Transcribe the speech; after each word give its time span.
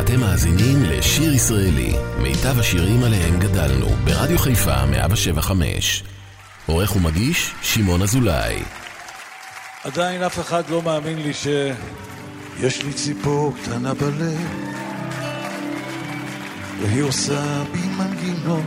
אתם 0.00 0.20
מאזינים 0.20 0.82
לשיר 0.82 1.34
ישראלי, 1.34 1.92
מיטב 2.18 2.58
השירים 2.58 3.04
עליהם 3.04 3.38
גדלנו, 3.38 3.86
ברדיו 4.04 4.38
חיפה 4.38 4.86
175. 4.86 6.04
עורך 6.66 6.96
ומגיש, 6.96 7.54
שמעון 7.62 8.02
אזולאי. 8.02 8.62
עדיין 9.84 10.22
אף 10.22 10.38
אחד 10.38 10.62
לא 10.70 10.82
מאמין 10.82 11.22
לי 11.22 11.32
שיש 11.34 12.82
לי 12.82 12.92
ציפור 12.92 13.54
קטנה 13.62 13.94
בלב, 13.94 14.38
והיא 16.82 17.02
עושה 17.02 17.64
בי 17.72 17.88
מנגינות 17.88 18.64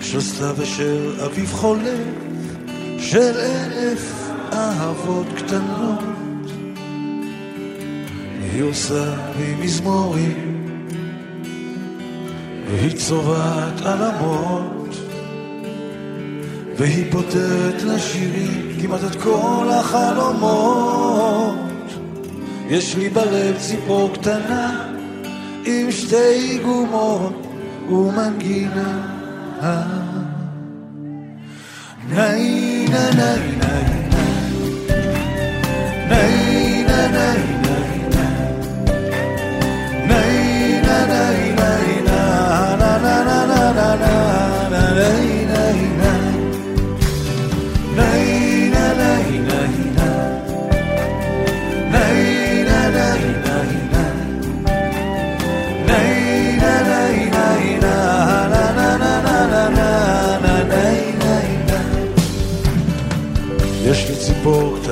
של 0.00 0.20
סתיו 0.20 0.54
ושל 0.58 1.20
אביב 1.26 1.52
חולף, 1.52 1.98
של 2.98 3.32
אלף 3.36 4.30
אהבות 4.52 5.26
קטנות. 5.36 6.15
היא 8.52 8.62
עושה 8.62 9.14
לי 9.38 9.54
מזמורים, 9.60 10.66
והיא 12.70 12.96
צובעת 12.96 13.80
עלמות, 13.84 14.96
והיא 16.76 17.12
פותרת 17.12 17.82
לשירים 17.82 18.78
כמעט 18.80 19.00
את 19.04 19.22
כל 19.22 19.68
החלומות. 19.70 21.56
יש 22.68 22.96
לי 22.96 23.08
בלב 23.08 23.56
ציפור 23.58 24.10
קטנה 24.14 24.86
עם 25.64 25.90
שתי 25.90 26.58
גומות 26.64 27.46
ומנגינה. 27.90 29.16
ניי 32.08 32.86
ניי 32.88 33.10
ניי 33.16 33.40
ניי 33.58 33.96
ניי 36.08 37.08
ניי 37.12 37.65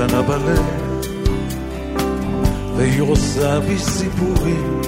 קטנה 0.06 0.22
בלב 0.22 0.64
והיא 2.76 3.00
עושה 3.00 3.60
בי 3.60 3.78
סיפורים 3.78 4.80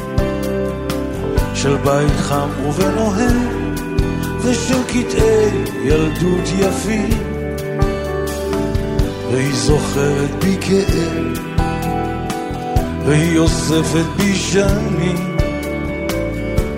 של 1.54 1.76
בית 1.76 2.16
חם 2.16 2.48
ובנוהם 2.66 3.74
ושל 4.40 4.82
קטעי 4.86 5.50
ילדות 5.84 6.48
יפים. 6.58 7.08
והיא 9.30 9.54
זוכרת 9.54 10.44
בי 10.44 10.56
כאב 10.60 11.38
והיא 13.06 13.38
אוספת 13.38 14.06
בי 14.16 14.34
שנים 14.34 15.36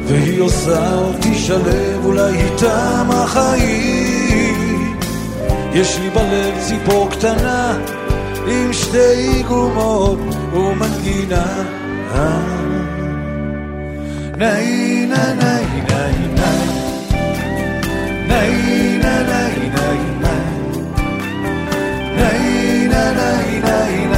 והיא 0.07 0.41
עושה 0.41 0.95
אותי 0.95 1.35
שלב 1.35 2.05
אולי 2.05 2.35
איתם 2.35 3.09
החיים. 3.11 4.99
יש 5.73 5.99
לי 5.99 6.11
בלב 6.11 6.55
ציפור 6.67 7.11
קטנה 7.11 7.79
עם 8.51 8.73
שתי 8.73 9.43
גומות 9.49 10.19
ומנגינה. 10.53 11.47
נאי 14.39 15.07
נא 15.07 15.35
נאי 15.35 15.65
נאי 15.89 16.13
נאי 16.35 16.59
נאי 18.29 18.99
נא 18.99 19.23
נאי 19.23 19.71
נאי 19.75 19.99
נאי 20.21 20.43
נאי 22.17 22.89
נא 22.89 23.13
נאי 23.13 23.61
נאי 23.61 24.18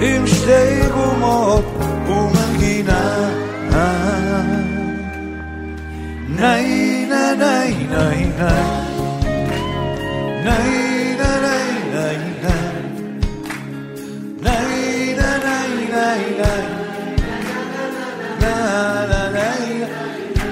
עם 0.00 0.26
שתי 0.26 0.88
גומות 0.94 1.64
ומנגינה. 2.06 3.30
ניי 6.28 7.06
ניי 7.10 7.34
ניי 7.38 7.74
ניי 7.90 8.32
ניי 10.44 11.04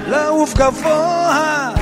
לעוף 0.07 0.53
גבוה 0.53 1.76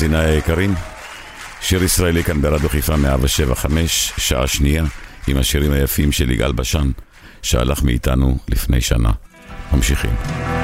מאזיניי 0.00 0.30
היקרים. 0.30 0.74
שיר 1.60 1.82
ישראלי 1.82 2.24
כאן 2.24 2.42
ברדיו 2.42 2.68
חיפה 2.68 2.96
175, 2.96 4.12
שעה 4.16 4.46
שנייה, 4.46 4.84
עם 5.26 5.36
השירים 5.36 5.72
היפים 5.72 6.12
של 6.12 6.30
יגאל 6.30 6.52
בשן, 6.52 6.90
שהלך 7.42 7.82
מאיתנו 7.82 8.38
לפני 8.48 8.80
שנה. 8.80 9.12
ממשיכים. 9.72 10.59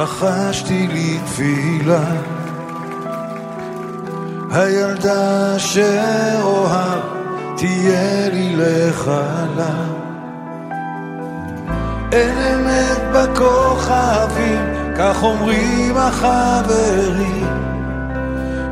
לחשתי 0.00 0.86
לי 0.86 1.18
תפילה 1.26 2.04
הילדה 4.50 5.58
שאוהב 5.58 7.00
תהיה 7.56 8.28
לי 8.32 8.56
לחלה 8.56 9.84
אין 12.12 12.38
אמת 12.38 13.00
בכוכבים, 13.14 14.60
כך 14.98 15.22
אומרים 15.22 15.96
החברים. 15.96 17.46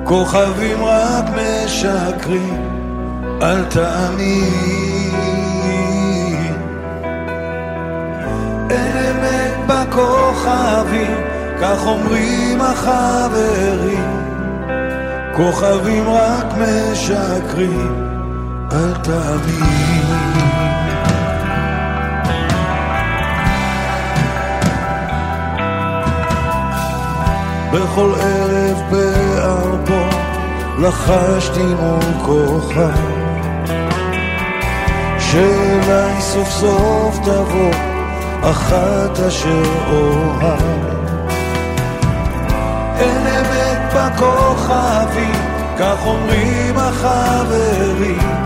כוכבים 0.05 0.85
רק 0.85 1.25
משקרים, 1.31 2.69
אל 3.43 3.65
תאמין. 3.65 4.88
אמת 9.99 10.09
בכוכבים, 10.09 11.17
כך 11.61 11.87
אומרים 11.87 12.61
החברים. 12.61 14.29
כוכבים 15.37 16.05
רק 16.09 16.47
משקרים, 16.55 18.05
אל 18.73 18.95
תאמין. 19.03 20.09
בכל 27.73 28.13
ערב 28.21 28.83
בארבו 28.91 30.05
לחשתי 30.79 31.63
מול 31.63 32.25
כוכב 32.27 32.91
שאליי 35.19 36.21
סוף 36.21 36.49
סוף 36.49 37.19
תבוא 37.25 37.88
אחת 38.43 39.19
אשר 39.29 39.63
אוהב 39.91 40.89
אין 42.99 43.27
אמת 43.27 43.95
בכוכבים, 43.95 45.35
כך 45.79 45.97
אומרים 46.07 46.79
החברים. 46.79 48.39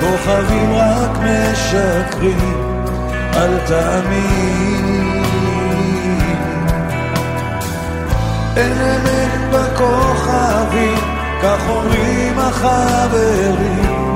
כוכבים 0.00 0.72
רק 0.74 1.10
משקרים, 1.18 2.84
אל 3.36 3.58
תאמין. 3.66 5.22
אין 8.56 8.78
אמת 8.80 9.54
בכוכבים, 9.54 10.98
כך 11.42 11.68
אומרים 11.68 12.38
החברים. 12.38 14.06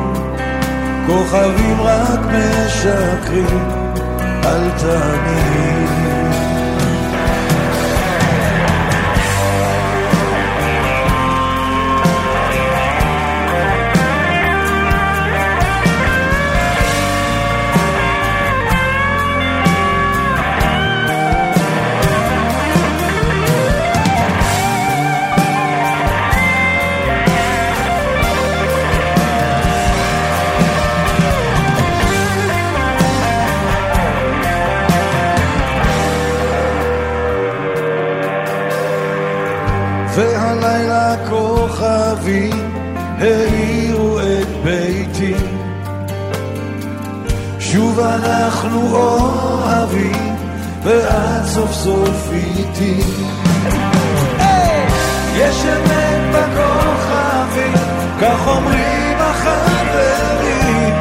כוכבים 1.06 1.80
רק 1.80 2.20
משקרים, 2.20 3.79
אל 4.44 4.70
תאמין. 4.78 6.09
האירו 43.20 44.20
את 44.20 44.48
ביתי. 44.64 45.34
שוב 47.58 48.00
אנחנו 48.00 48.96
אוהבים 48.96 50.36
ואת 50.84 51.44
סוף 51.44 51.72
סוף 51.72 52.28
איתי. 52.32 53.00
יש 55.36 55.64
אמת 55.64 56.34
בכוכבים, 56.34 57.72
כך 58.20 58.48
אומרים 58.48 59.16
החברים. 59.18 60.94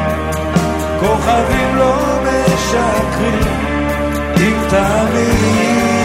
כוכבים 1.00 1.76
לא 1.76 1.94
משקרים 2.22 3.60
אם 4.36 4.56
תאמין 4.70 6.00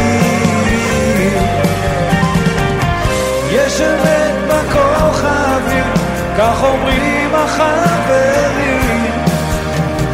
יש 3.52 3.82
אמת 3.82 4.36
בכוכבים, 4.48 5.95
כך 6.38 6.64
אומרים 6.64 7.36
החברים. 7.36 9.06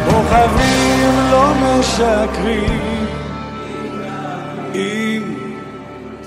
כוכבים 0.04 1.30
לא 1.30 1.52
משקרים, 1.54 3.06
אם 4.74 5.22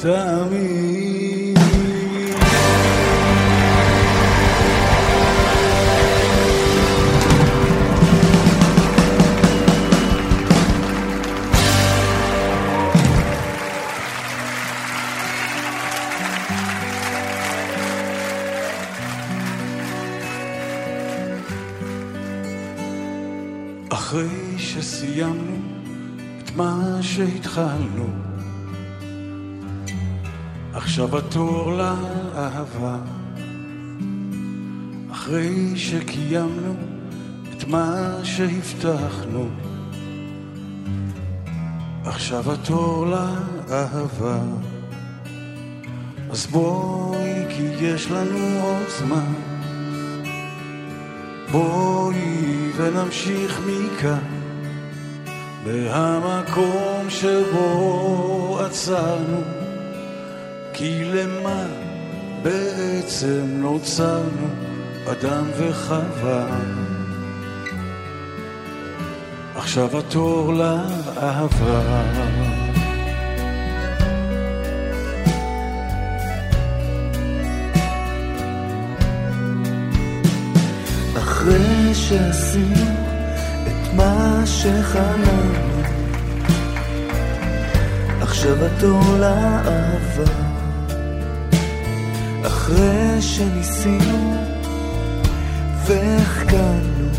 תאמין. 0.01 1.14
שסיימנו 24.85 25.55
את 26.43 26.55
מה 26.55 26.97
שהתחלנו, 27.01 28.07
עכשיו 30.73 31.17
התור 31.17 31.71
לאהבה. 31.71 32.97
אחרי 35.11 35.73
שקיימנו 35.75 36.75
את 37.57 37.67
מה 37.67 38.19
שהבטחנו, 38.23 39.47
עכשיו 42.05 42.51
התור 42.51 43.05
לאהבה. 43.07 44.39
אז 46.29 46.45
בואי, 46.45 47.45
כי 47.49 47.63
יש 47.63 48.11
לנו 48.11 48.59
עוד 48.63 48.89
זמן. 48.99 49.33
בואי 51.51 52.71
ונמשיך 52.77 53.61
מכאן, 53.67 54.44
מהמקום 55.65 57.09
שבו 57.09 58.59
עצרנו, 58.65 59.41
כי 60.73 61.03
למה 61.05 61.65
בעצם 62.41 63.41
נוצרנו, 63.47 64.47
אדם 65.11 65.45
וחווה. 65.57 66.47
עכשיו 69.55 69.99
התור 69.99 70.53
לאהבה. 70.53 72.03
אחרי 81.17 81.93
שעשינו 81.93 83.14
מה 83.95 84.41
שחלמנו, 84.45 85.81
עכשיו 88.21 88.65
התור 88.65 89.01
לאהבה. 89.19 90.31
אחרי 92.47 93.21
שניסינו 93.21 94.35
והחכמנו, 95.85 97.09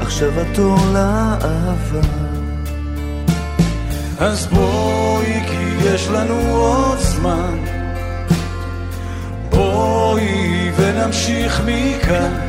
עכשיו 0.00 0.40
התור 0.40 0.76
לאהבה. 0.92 2.08
אז 4.18 4.46
בואי, 4.46 5.40
כי 5.46 5.86
יש 5.86 6.08
לנו 6.08 6.34
עוד 6.34 6.98
זמן. 6.98 7.58
בואי 9.50 10.70
ונמשיך 10.76 11.62
מכאן, 11.66 12.47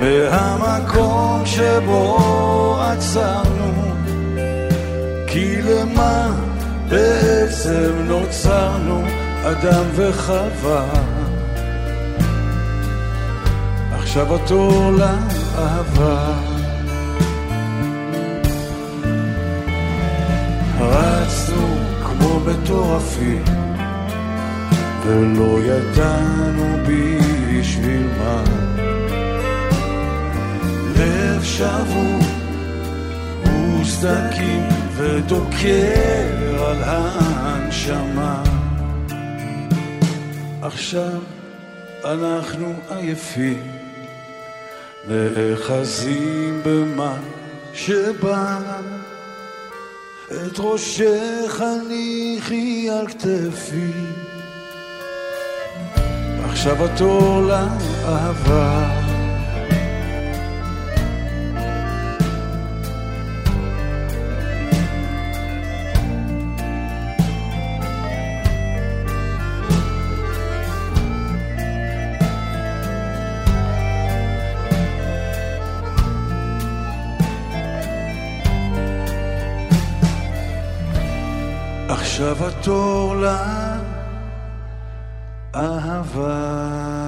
מהמקום 0.00 1.42
שבו 1.44 2.78
עצרנו. 2.80 3.94
כי 5.26 5.62
למה 5.62 6.30
בעצם 6.88 7.92
נוצרנו, 8.04 9.02
אדם 9.44 9.84
וחווה? 9.94 10.84
עכשיו 13.92 14.34
התור 14.34 14.92
לאהבה. 14.92 16.32
רצנו 20.80 21.76
כמו 22.02 22.40
מטורפים 22.40 23.44
ולא 25.06 25.58
ידענו 25.60 26.76
בשביל 26.86 28.06
מה. 28.18 28.69
לב 31.40 31.46
שבור 31.46 32.18
סדקים 33.84 34.68
ודוקר 34.96 36.66
על 36.66 36.82
ההנשמה. 36.82 38.42
עכשיו 40.62 41.20
אנחנו 42.04 42.72
עייפים, 42.90 43.62
נאחזים 45.08 46.60
במה 46.64 47.16
שבא. 47.74 48.58
את 50.26 50.58
ראשך 50.58 51.60
הניחי 51.60 52.90
על 52.90 53.06
כתפי, 53.06 53.92
עכשיו 56.44 56.84
התור 56.84 57.42
לאהבה. 57.42 59.09
עכשיו 82.20 82.46
התור 82.46 83.14
לאהבה. 85.54 86.99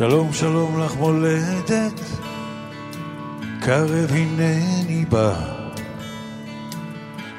שלום 0.00 0.32
שלום 0.32 0.80
לך 0.80 0.96
מולדת, 0.96 2.00
קרב 3.60 4.10
הנני 4.10 5.04
בא, 5.08 5.32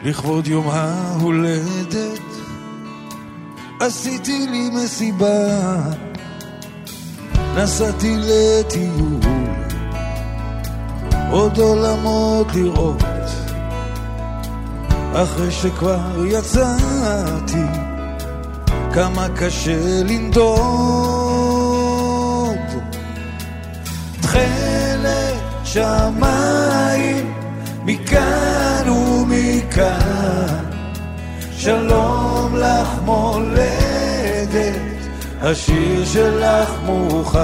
לכבוד 0.04 0.48
יום 0.48 0.70
ההולדת, 0.70 2.22
עשיתי 3.80 4.48
לי 4.52 4.70
מסיבה, 4.70 5.48
נסעתי 7.56 8.16
לטיול, 8.18 9.20
עוד 11.32 11.58
עולמות 11.58 12.48
לראות, 12.56 13.04
אחרי 15.14 15.52
שכבר 15.52 16.26
יצאתי, 16.26 17.66
כמה 18.94 19.28
קשה 19.36 20.04
לנדוד. 20.04 21.31
שמיים 25.74 27.34
מכאן 27.86 28.90
ומכאן 28.90 30.66
שלום 31.52 32.56
לך 32.56 32.88
מולדת, 33.06 34.76
השיר 35.42 36.06
שלך 36.06 36.70
מוכן. 36.86 37.40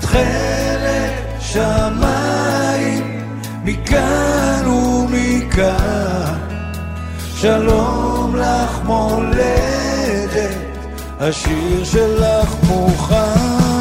תכלת 0.00 1.12
שמיים 1.40 3.24
מכאן 3.64 4.66
ומכאן 4.66 6.38
שלום 7.34 8.36
לך 8.36 8.80
מולדת, 8.84 10.56
השיר 11.20 11.84
שלך 11.84 12.54
מוכן. 12.68 13.77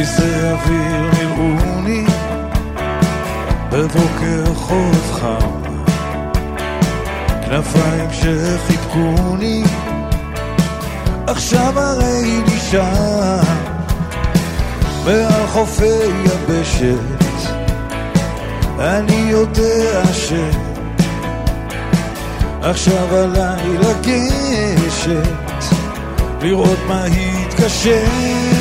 כיסא 0.00 0.52
אוויר 0.52 1.10
מילאוני 1.12 2.04
בבוקר 3.72 4.54
חורף 4.54 5.12
חם. 5.12 5.62
כנפיים 7.44 8.08
שחיבקוני 8.12 9.62
עכשיו 11.26 11.78
הרי 11.78 12.40
לי 12.46 12.58
שם 12.70 13.40
מעל 15.04 15.46
חופי 15.46 15.84
יבשת 16.24 17.50
אני 18.78 19.26
יודע 19.30 20.02
ש... 20.12 20.32
עכשיו 22.62 23.16
עליי 23.16 23.78
לגשת 23.78 25.28
לראות 26.42 26.78
מה 26.88 27.04
התקשר 27.04 28.59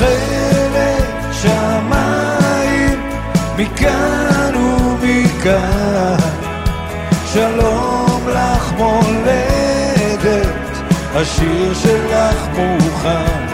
תכלת 0.00 1.32
שמיים 1.32 3.00
מכאן 3.56 4.54
ומכאן. 4.56 6.16
שלום 7.32 8.28
לך 8.28 8.72
מולדת 8.76 10.46
השיר 11.14 11.74
שלך 11.74 12.48
מוכן. 12.56 13.46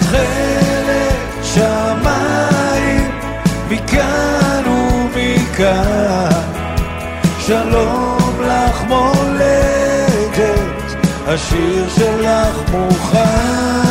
תכלת 0.00 1.14
שמיים 1.42 3.10
מכאן 3.70 4.62
ומכאן. 4.66 6.42
שלום 7.38 8.40
לך 8.40 8.82
מולדת 8.88 10.60
השיר 11.26 11.88
שלך 11.88 12.56
מוכן 12.72 13.89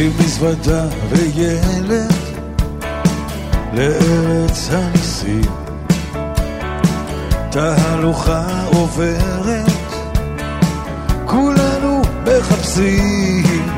עם 0.00 0.10
מזוודה 0.18 0.84
וילד 1.10 2.12
לארץ 3.72 4.68
הניסים. 4.72 5.50
תהלוכה 7.50 8.64
עוברת, 8.66 9.92
כולנו 11.24 12.02
מחפשים. 12.24 13.68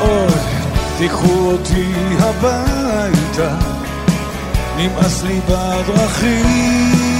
אוי, 0.00 0.32
תיקחו 0.98 1.50
אותי 1.50 1.92
הביתה, 2.18 3.56
נמאס 4.78 5.22
לי 5.22 5.40
בדרכים. 5.48 7.13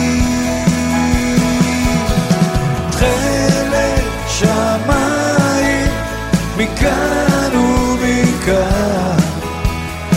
מכאן. 6.84 7.24
ומכאן 8.44 9.16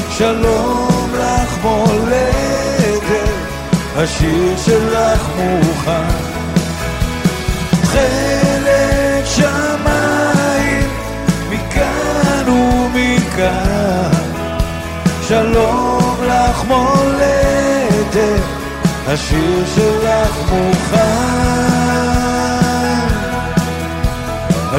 שלום 0.09 1.09
לך 1.13 1.57
מולדת 1.63 3.03
השיר 3.95 4.57
שלך 4.57 5.27
מוכן. 5.37 6.07
תכלת 7.81 9.25
שמיים 9.25 10.89
מכאן 11.49 12.49
ומכאן. 12.49 14.11
שלום 15.27 16.15
לך 16.21 16.63
מולדת 16.67 18.41
השיר 19.07 19.65
שלך 19.75 20.51
מוכן 20.51 22.16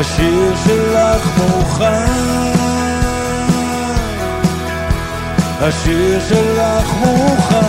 השיר 0.01 0.57
שלך 0.65 1.39
מוכן, 1.39 2.05
השיר 5.61 6.21
שלך 6.29 6.93
מוכן. 6.95 7.68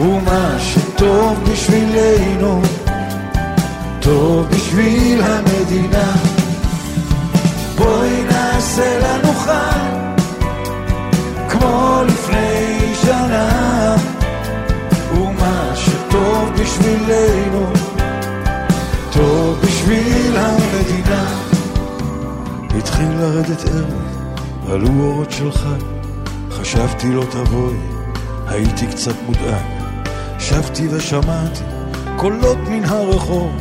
ומה 0.00 0.56
שטוב 0.58 1.44
בשבילנו 1.50 2.62
טוב 4.00 4.46
בשביל 4.50 5.22
המדינה. 5.22 6.12
בואי 7.78 8.22
נעשה 8.22 8.98
לנו 8.98 9.32
חג 9.32 10.14
כמו 11.48 12.00
לפני 12.06 12.94
שנה. 13.02 13.96
ומה 15.12 15.72
שטוב 15.74 16.50
בשבילנו 16.60 17.66
טוב 19.12 19.58
בשביל 19.62 20.36
המדינה. 20.36 21.40
התחיל 22.78 23.08
לרדת 23.18 23.64
ערב, 23.68 24.72
עלו 24.72 24.88
אורות 25.00 25.30
של 25.30 25.52
חג, 25.52 25.84
חשבתי 26.50 27.12
לא 27.12 27.24
תבואי, 27.30 27.76
הייתי 28.46 28.86
קצת 28.86 29.14
מודאג. 29.26 29.83
שבתי 30.48 30.88
ושמעתי 30.90 31.64
קולות 32.16 32.58
מן 32.68 32.84
הרחוב, 32.84 33.52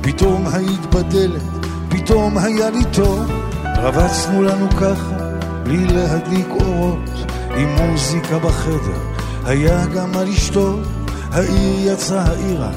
פתאום 0.00 0.46
היית 0.52 0.86
בדלת, 0.86 1.42
פתאום 1.88 2.38
היה 2.38 2.70
לי 2.70 2.84
טוב. 2.92 3.30
רבצנו 3.76 4.42
לנו 4.42 4.70
ככה, 4.70 5.16
בלי 5.62 5.84
להדליק 5.84 6.48
אורות, 6.50 7.10
עם 7.56 7.68
מוזיקה 7.68 8.38
בחדר, 8.38 9.00
היה 9.44 9.86
גם 9.86 10.12
מה 10.12 10.24
לשתות. 10.24 10.80
העיר 11.32 11.92
יצאה 11.92 12.22
העירה, 12.22 12.70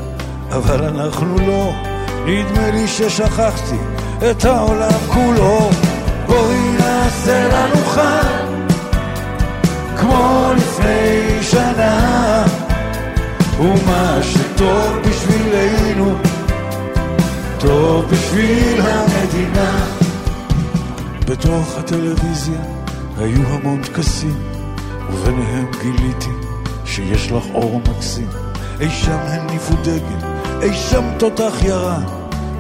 אבל 0.52 0.84
אנחנו 0.84 1.38
לא, 1.48 1.74
נדמה 2.26 2.72
לי 2.72 2.88
ששכחתי 2.88 3.78
את 4.32 4.46
העולם 4.46 5.00
כולו. 5.08 5.70
בואי 6.28 6.72
נעשה 6.80 7.48
לנו 7.48 7.86
חג, 7.86 8.46
כמו 9.98 10.52
לפני 10.58 11.38
שנה, 11.42 12.46
ומה 13.60 14.20
שטוב 14.22 15.00
בשבילנו, 15.10 16.16
טוב 17.60 18.06
בשביל 18.12 18.82
המדינה. 18.82 19.86
בתוך 21.26 21.78
הטלוויזיה 21.78 22.60
היו 23.18 23.48
המון 23.48 23.82
טקסים, 23.82 24.38
וביניהם 25.12 25.66
גיליתי 25.82 26.30
שיש 26.86 27.32
לך 27.32 27.44
אור 27.54 27.82
מקסים. 27.90 28.28
אי 28.80 28.90
שם 28.90 29.18
הניפו 29.28 29.74
דגל, 29.84 30.28
אי 30.62 30.74
שם 30.74 31.04
תותח 31.18 31.54
ירה, 31.64 32.00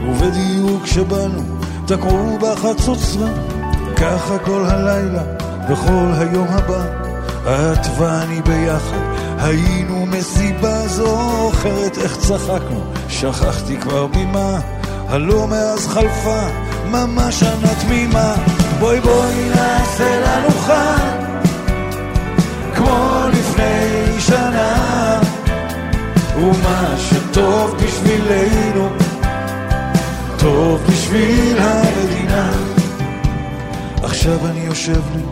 ובדיוק 0.09 0.83
כשבאנו 0.83 1.41
תקעו 1.87 2.37
בחצוצרה, 2.41 3.29
ככה 3.95 4.37
כל 4.39 4.65
הלילה 4.65 5.23
וכל 5.69 6.11
היום 6.19 6.47
הבא, 6.47 6.85
את 7.45 7.87
ואני 7.97 8.41
ביחד 8.41 9.08
היינו 9.39 10.05
מסיבה 10.05 10.87
זוכרת 10.87 11.97
איך 11.97 12.17
צחקנו, 12.17 12.83
שכחתי 13.09 13.77
כבר 13.77 14.07
ממה, 14.15 14.59
הלא 15.07 15.47
מאז 15.47 15.87
חלפה 15.87 16.41
ממש 16.91 17.39
שנה 17.39 17.75
תמימה, 17.81 18.35
בואי 18.79 18.99
בואי 18.99 19.49
נעשה 19.49 20.19
לנו 20.19 20.49
חג, 20.49 21.39
כמו 22.75 23.19
לפני 23.33 24.19
שנה, 24.19 25.19
ומה 26.35 26.95
שטוב 26.97 27.75
בשבילנו 27.83 28.89
טוב 30.39 30.81
בשביל 30.89 31.57
המדינה. 31.59 32.51
עכשיו 34.03 34.47
אני 34.47 34.59
יושב 34.59 35.01
לי, 35.15 35.23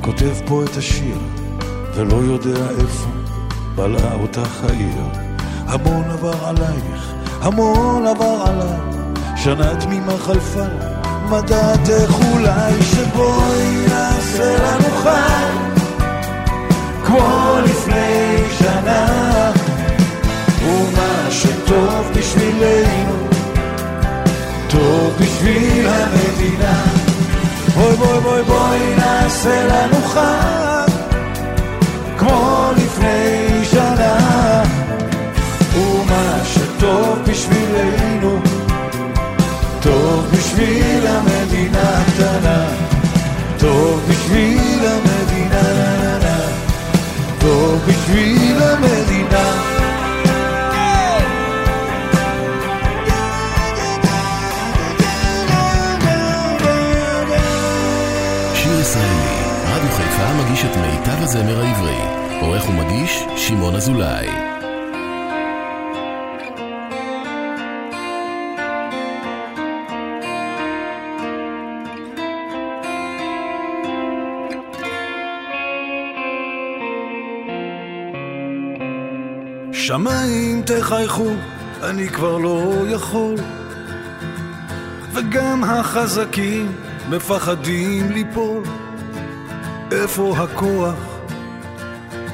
כותב 0.00 0.34
פה 0.46 0.62
את 0.64 0.76
השיר, 0.76 1.18
ולא 1.94 2.16
יודע 2.16 2.70
איפה 2.80 3.17
בלעה 3.78 4.14
אותך 4.14 4.64
העיר. 4.68 5.04
המון 5.66 6.04
עבר 6.10 6.46
עלייך, 6.46 7.12
המון 7.42 8.06
עבר 8.06 8.44
עליי, 8.46 8.78
שנה 9.36 9.76
תמימה 9.76 10.12
חלפה, 10.18 10.64
מה 11.28 11.40
דעתך 11.40 12.14
אולי 12.32 12.82
שבואי 12.82 13.86
נעשה 13.88 14.56
לנו 14.56 14.90
חג, 15.02 15.78
כמו 17.04 17.54
לפני 17.64 18.42
שנה, 18.58 19.06
ומה 20.64 21.30
שטוב 21.30 22.10
בשבילנו 22.18 23.16
טוב 24.68 25.16
בשביל 25.20 25.86
המדינה. 25.88 26.82
בואי 27.74 27.96
בואי 27.96 28.20
בואי 28.20 28.42
בואי 28.42 28.94
נעשה 28.96 29.66
לנו 29.66 30.02
חג, 30.02 30.88
כמו 32.18 32.70
לפני 32.76 33.47
שנה. 33.70 34.62
ומה 35.74 36.38
שטוב 36.44 37.18
בשבילנו, 37.26 38.40
טוב 39.80 40.26
בשביל 40.32 41.06
המדינה 41.06 41.98
הקטנה. 41.98 42.66
טוב 43.58 44.00
בשביל 44.08 44.86
המדינה, 44.86 46.38
טוב 47.38 47.80
בשביל 47.86 48.62
המדינה. 48.62 49.78
ישראלי, 58.80 59.38
רדיו 59.72 59.90
חיפה 59.92 60.32
מגיש 60.34 60.64
את 60.64 60.76
מיטב 60.76 61.22
הזמר 61.22 61.60
העברי. 61.60 62.27
עורך 62.40 62.68
ומגיש, 62.68 63.24
שמעון 63.36 63.74
אזולאי. 63.74 64.28
שמיים 79.72 80.62
תחייכו, 80.62 81.30
אני 81.82 82.08
כבר 82.08 82.38
לא 82.38 82.72
יכול. 82.90 83.34
וגם 85.12 85.64
החזקים 85.64 86.72
מפחדים 87.10 88.10
ליפול. 88.10 88.62
איפה 89.92 90.34
הכוח? 90.38 91.07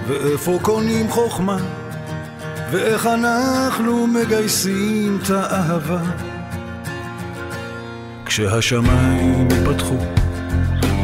ואיפה 0.07 0.59
קונים 0.63 1.11
חוכמה? 1.11 1.57
ואיך 2.71 3.07
אנחנו 3.07 4.07
מגייסים 4.07 5.19
את 5.23 5.31
האהבה? 5.31 6.01
כשהשמיים 8.27 9.49
ייפתחו, 9.51 9.97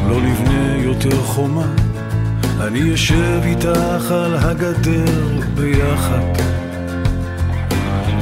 לא 0.09 0.21
נבנה 0.21 0.77
יותר 0.77 1.21
חומה. 1.21 1.67
אני 2.61 2.93
אשב 2.93 3.41
איתך 3.43 4.11
על 4.11 4.35
הגדר 4.35 5.39
ביחד, 5.53 6.33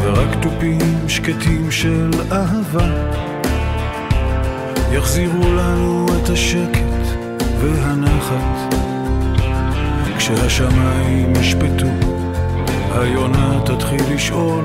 ורק 0.01 0.29
תופים 0.41 1.09
שקטים 1.09 1.71
של 1.71 2.11
אהבה 2.31 2.87
יחזירו 4.91 5.53
לנו 5.53 6.05
את 6.17 6.29
השקט 6.29 7.17
והנחת. 7.61 8.88
כשהשמיים 10.35 11.33
ישפטו, 11.35 11.85
היונה 12.95 13.59
תתחיל 13.65 14.13
לשאול 14.13 14.63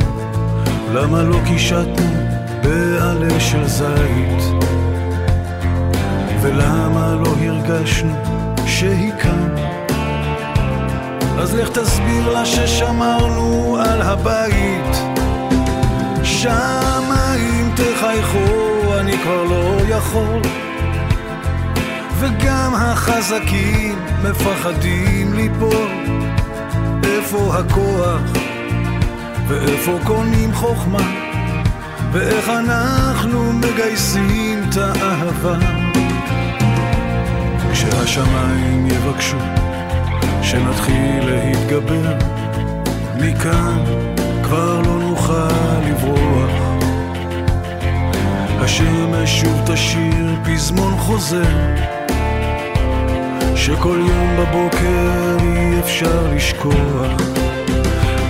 למה 0.93 1.23
לא 1.23 1.39
קישטנו 1.47 2.15
בעלה 2.63 3.41
של 3.41 3.69
זית, 3.69 4.65
ולמה 6.43 7.15
לא 7.25 7.31
הרגשנו 7.41 8.15
שהיא 8.67 9.13
כאן. 9.23 9.55
אז 11.39 11.55
לך 11.55 11.69
תסביר 11.69 12.33
לה 12.33 12.47
ששמרנו 12.47 13.77
על 13.85 14.03
הבית. 14.03 14.97
שמיים 16.23 17.75
תחייכו, 17.77 18.39
אני 19.01 19.19
כבר 19.19 19.45
לא 19.45 19.77
יכול. 19.89 20.54
וגם 22.25 22.75
החזקים 22.75 23.99
מפחדים 24.23 25.33
ליפול. 25.35 25.89
איפה 27.05 27.55
הכוח? 27.59 28.21
ואיפה 29.49 29.99
קונים 30.05 30.55
חוכמה, 30.55 31.13
ואיך 32.13 32.49
אנחנו 32.49 33.53
מגייסים 33.53 34.65
את 34.69 34.77
האהבה. 34.77 35.59
כשהשמיים 37.73 38.87
יבקשו 38.87 39.37
שנתחיל 40.43 41.25
להתגבר, 41.25 42.13
מכאן 43.17 43.85
כבר 44.43 44.81
לא 44.81 44.99
נוכל 44.99 45.49
לברוח. 45.89 46.51
השמש 48.61 49.41
שוב 49.41 49.61
תשאיר 49.67 50.37
פזמון 50.45 50.95
חוזר, 50.99 51.43
שכל 53.67 54.01
יום 54.09 54.37
בבוקר 54.39 55.37
אי 55.41 55.81
אפשר 55.81 56.27
לשכוח. 56.35 57.13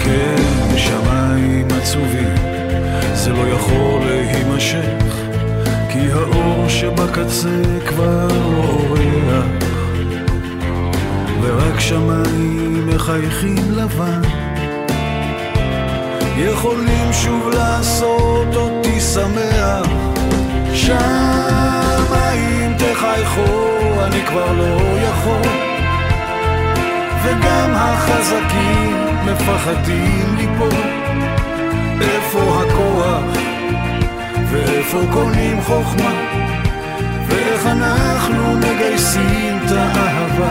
כן, 0.05 0.77
שמיים 0.77 1.68
עצובים, 1.81 2.35
זה 3.14 3.33
לא 3.33 3.49
יכול 3.49 4.01
להימשך, 4.07 5.14
כי 5.92 5.99
האור 6.12 6.68
שבקצה 6.68 7.62
כבר 7.87 8.29
לא 8.29 8.64
אורח, 8.68 9.47
ורק 11.42 11.81
שמיים 11.81 12.88
מחייכים 12.94 13.73
לבן. 13.73 14.23
יכולים 16.37 17.12
שוב 17.12 17.49
לעשות 17.55 18.55
אותי 18.55 19.01
שמח. 19.01 19.87
שמיים 20.75 22.63
תחייכו, 22.78 24.04
אני 24.04 24.26
כבר 24.26 24.52
לא 24.52 24.98
יכול. 25.00 25.42
וגם 27.22 27.70
החזקים 27.74 28.96
מפחדים 29.24 30.37
ליפול. 30.37 30.80
איפה 32.00 32.62
הכוח 32.62 33.38
ואיפה 34.50 34.98
קונים 35.12 35.60
חוכמה? 35.62 36.10
ואיך 37.28 37.66
אנחנו 37.66 38.56
מגייסים 38.56 39.58
את 39.66 39.72
האהבה? 39.72 40.50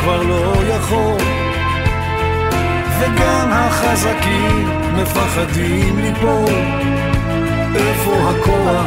כבר 0.00 0.22
לא 0.22 0.54
יכול. 0.66 1.22
וגם 3.00 3.48
החזקים 3.52 4.68
מפחדים 4.96 5.98
ליפול. 5.98 6.54
איפה 7.74 8.30
הכוח? 8.30 8.86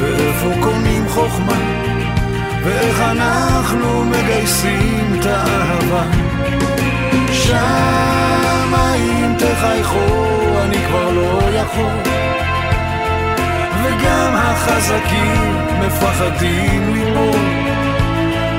ואיפה 0.00 0.50
קונים 0.62 1.08
חוכמה? 1.08 1.58
ואיך 2.64 3.00
אנחנו 3.00 4.04
מגייסים 4.04 5.16
את 5.20 5.26
האהבה? 5.26 6.04
שמיים 7.32 8.16
תחייכו 9.38 10.06
אני 10.64 10.86
כבר 10.88 11.10
לא 11.10 11.40
יכול. 11.52 11.98
וגם 13.82 14.34
החזקים 14.34 15.56
מפחדים 15.80 16.94
ליפול 16.94 17.65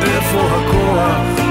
איפה 0.03 0.39
הכוח 0.39 1.46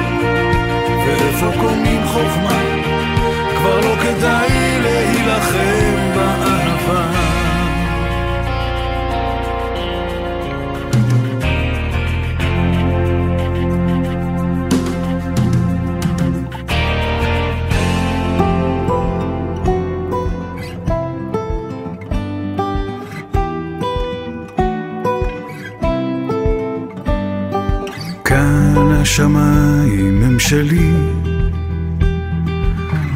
שלי. 30.49 30.93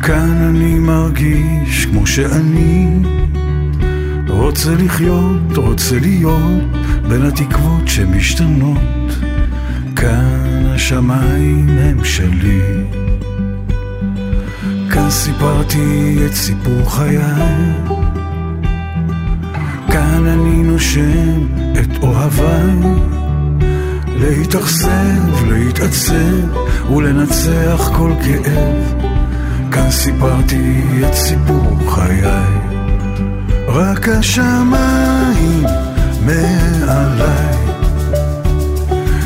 כאן 0.02 0.36
אני 0.48 0.74
מרגיש 0.78 1.86
כמו 1.86 2.06
שאני 2.06 2.88
רוצה 4.28 4.74
לחיות, 4.74 5.56
רוצה 5.56 5.98
להיות 6.00 6.62
בין 7.08 7.22
התקוות 7.22 7.88
שמשתנות. 7.88 8.78
כאן 9.96 10.66
השמיים 10.66 11.68
הם 11.68 12.04
שלי. 12.04 12.84
כאן 14.90 15.10
סיפרתי 15.10 16.16
את 16.26 16.34
סיפור 16.34 16.90
חיי. 16.90 17.18
כאן 19.92 20.26
אני 20.26 20.62
נושם 20.62 21.46
את 21.80 22.02
אוהביי 22.02 23.19
להתאכזב, 24.20 25.44
להתעצב 25.46 26.90
ולנצח 26.92 27.90
כל 27.96 28.12
כאב. 28.24 29.00
כאן 29.72 29.90
סיפרתי 29.90 30.83
את 31.09 31.14
סיפור 31.14 31.78
חיי. 31.88 32.70
רק 33.68 34.09
השמיים 34.09 35.64
מעליי 36.26 37.56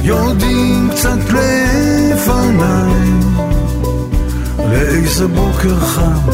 יורדים 0.02 0.88
קצת 0.90 1.18
לפניי 1.18 3.10
לאיזה 4.70 5.26
בוקר 5.28 5.80
חם, 5.80 6.30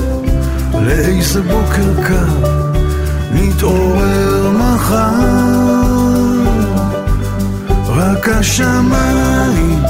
לאיזה 0.74 1.42
בוקר 1.42 2.02
קר 2.08 2.50
נתעורר 3.32 4.50
מחר 4.50 5.69
רק 8.00 8.28
השמיים 8.28 9.82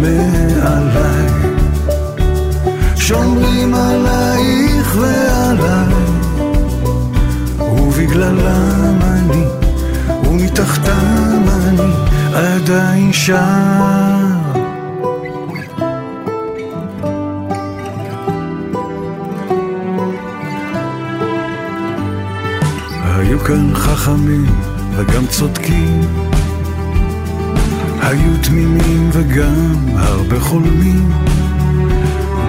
מעליי. 0.00 1.26
שומרים 2.96 3.74
עלייך 3.74 4.96
ועליי. 4.96 5.94
ובגללם 7.58 8.98
אני 9.02 9.44
ומתחתם 10.28 11.44
אני 11.68 11.92
עדיין 12.34 13.12
שם. 13.12 14.32
היו 23.04 23.38
כאן 23.38 23.74
חכמים 23.74 24.46
וגם 24.96 25.26
צודקים 25.26 26.35
היו 28.06 28.36
תמימים 28.42 29.10
וגם 29.12 29.74
הרבה 29.96 30.40
חולמים. 30.40 31.12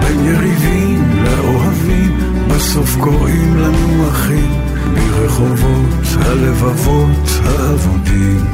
בין 0.00 0.24
יריבים 0.24 1.24
לאוהבים 1.24 2.18
בסוף 2.48 2.96
קוראים 3.00 3.56
לנו 3.56 4.08
אחים 4.10 4.50
מרחובות 4.94 6.04
הלבבות 6.20 7.28
האבודים. 7.44 8.44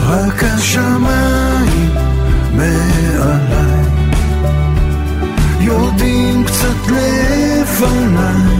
רק 0.00 0.44
השמיים 0.44 1.90
מעליי 2.52 3.84
יורדים 5.60 6.44
קצת 6.44 6.86
לפניי. 6.86 8.58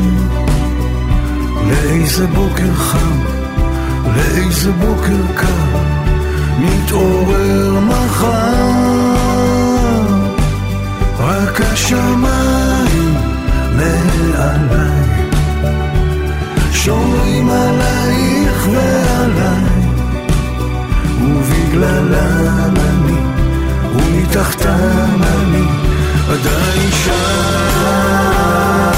לאיזה 1.66 2.26
בוקר 2.26 2.74
חם, 2.74 3.18
לאיזה 4.16 4.72
בוקר 4.72 5.34
קר 5.34 5.87
מתעורר 6.58 7.80
מחר, 7.80 8.28
רק 11.18 11.60
השמיים 11.60 13.14
מעליי, 13.76 15.28
שומרים 16.72 17.50
עלייך 17.50 18.68
ועליי, 18.72 19.64
ובגללם 21.22 22.74
אני, 22.76 23.18
ומתחתם 23.94 25.22
אני, 25.22 25.64
עדיין 26.28 26.90
שם. 26.90 28.97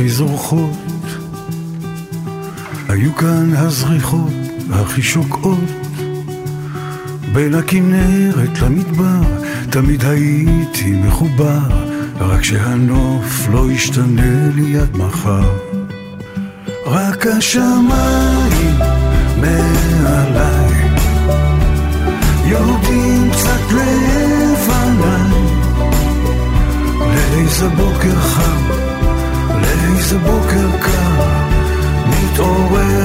הכי 0.00 0.08
זורחות. 0.08 0.78
היו 2.88 3.16
כאן 3.16 3.52
הזריחות, 3.56 4.32
הכי 4.70 5.02
שוקעות. 5.02 5.70
בין 7.32 7.54
הכנרת 7.54 8.62
למדבר, 8.62 9.20
תמיד 9.70 10.04
הייתי 10.04 10.92
מחובר, 11.04 11.58
רק 12.20 12.42
שהנוף 12.42 13.48
לא 13.52 13.70
ישתנה 13.70 14.48
לי 14.54 14.78
עד 14.78 14.96
מחר. 14.96 15.50
רק 16.86 17.26
השמיים 17.26 18.78
מעליי 19.40 20.96
יורדים 22.44 23.30
קצת 23.32 23.72
לפניי 23.72 25.30
לאיזה 27.14 27.68
בוקר 27.68 28.20
חם, 28.20 28.79
לאיזה 30.12 30.30
בוקר 30.30 30.78
קר 30.80 31.24
מתעורר 32.06 32.99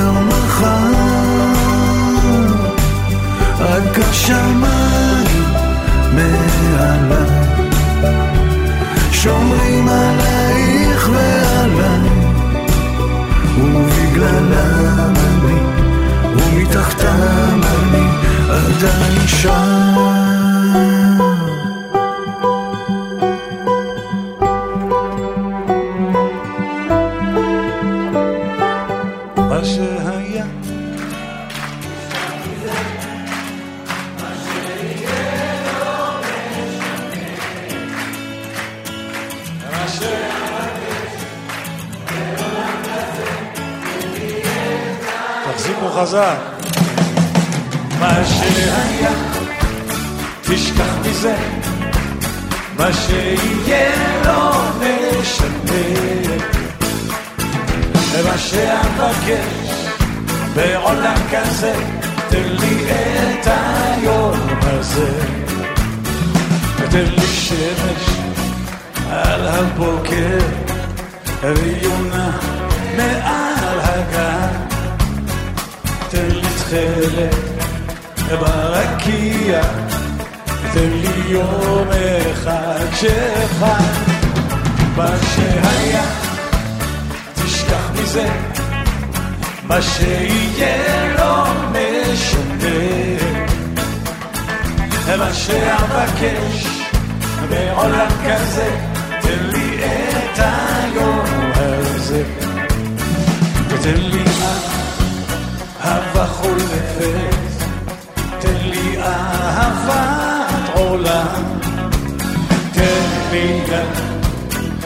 תן 112.74 113.16
יד 113.34 114.16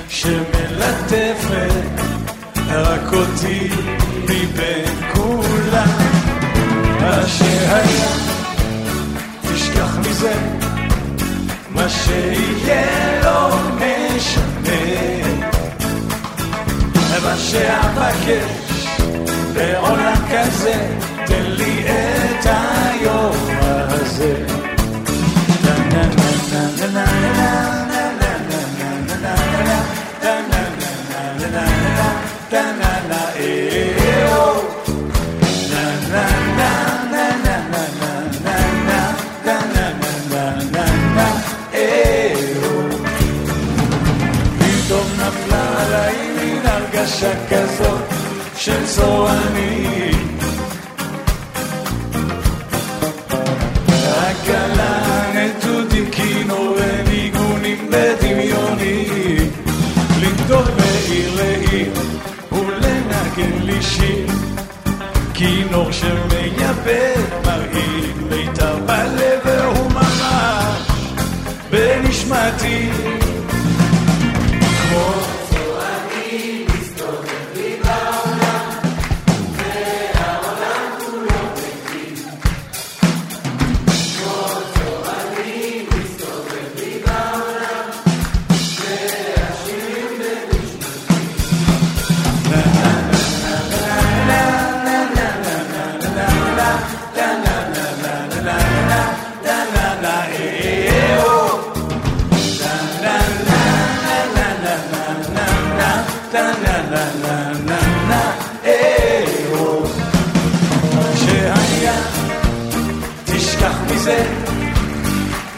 שמלטפת 0.09 1.71
רק 2.69 3.13
אותי 3.13 3.69
מבין 4.23 4.85
כולם. 5.13 5.97
מה 7.01 7.27
שהיה, 7.27 8.07
תשכח 9.41 9.97
מזה, 9.99 10.33
מה 11.69 11.89
שיהיה 11.89 13.21
לא 13.23 13.57
משנה. 13.75 15.09
מה 17.23 17.37
שאבקש 17.37 18.87
בעולם 19.53 20.15
כזה, 20.31 20.87
תן 21.25 21.43
לי 21.45 21.85
את 21.87 22.45
היום 22.45 23.58
הרגשה 47.04 47.32
כזאת 47.50 48.04
של 48.56 48.86
צורנים. 48.86 49.77
guarantee. 72.59 73.18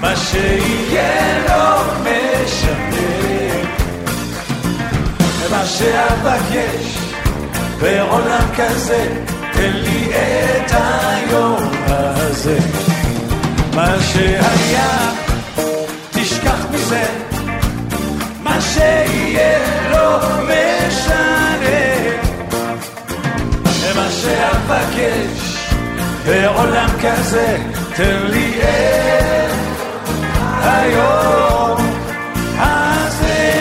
מה 0.02 0.18
שיהיה 0.18 1.44
לא 1.50 1.94
משנה. 2.02 3.02
מה 5.52 5.66
שאבקש 5.66 6.98
בעולם 7.82 8.46
כזה, 8.58 9.08
תן 9.54 9.72
לי 9.74 10.10
את 10.14 10.72
היום 10.72 11.72
הזה. 11.88 12.58
מה 13.76 13.96
שהיה, 14.02 15.12
לא 19.92 20.20
בעולם 26.26 26.90
כזה 27.02 27.58
תן 27.96 28.20
לי 28.24 28.60
את 28.62 29.52
היום 30.64 31.78
הזה. 32.58 33.52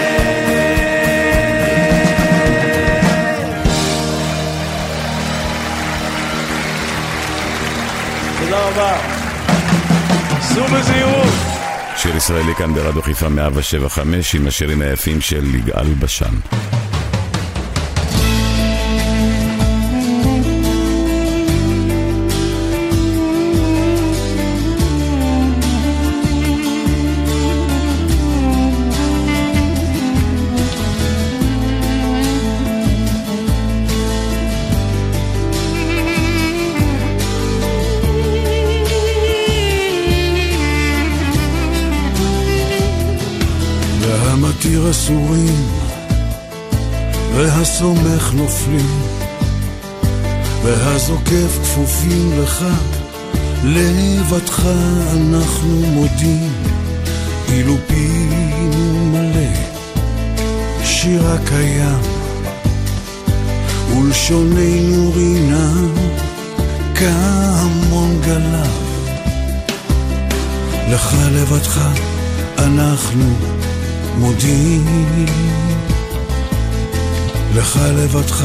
תודה 8.39 8.59
רבה. 8.59 8.97
סעו 10.41 10.65
בזהירות 10.65 11.50
שיר 12.03 12.17
ישראלי 12.17 12.55
כאן 12.55 12.75
ברדיו 12.75 13.03
חיפה 13.03 13.29
175 13.29 14.35
עם 14.35 14.47
השירים 14.47 14.83
היפים 14.83 15.21
של 15.21 15.55
יגאל 15.55 15.95
בשן. 15.99 16.35
אסורים, 45.11 45.69
והסומך 47.35 48.33
נופלים, 48.35 49.03
והזוקף 50.65 51.59
כפופים 51.63 52.41
לך, 52.43 52.65
לבדך 53.65 54.63
אנחנו 55.13 55.77
מודים, 55.81 56.53
אילו 57.49 57.75
פינו 57.87 59.07
מלא, 59.07 59.55
שיר 60.85 61.27
הקיים, 61.27 62.01
ולשוננו 63.97 65.13
רינה, 65.15 65.73
כהמון 66.95 68.21
גלב. 68.25 68.91
לך 70.93 71.15
לבדך 71.33 71.81
אנחנו 72.59 73.60
מודים 74.19 75.17
לך 77.55 77.79
לבדך 77.97 78.45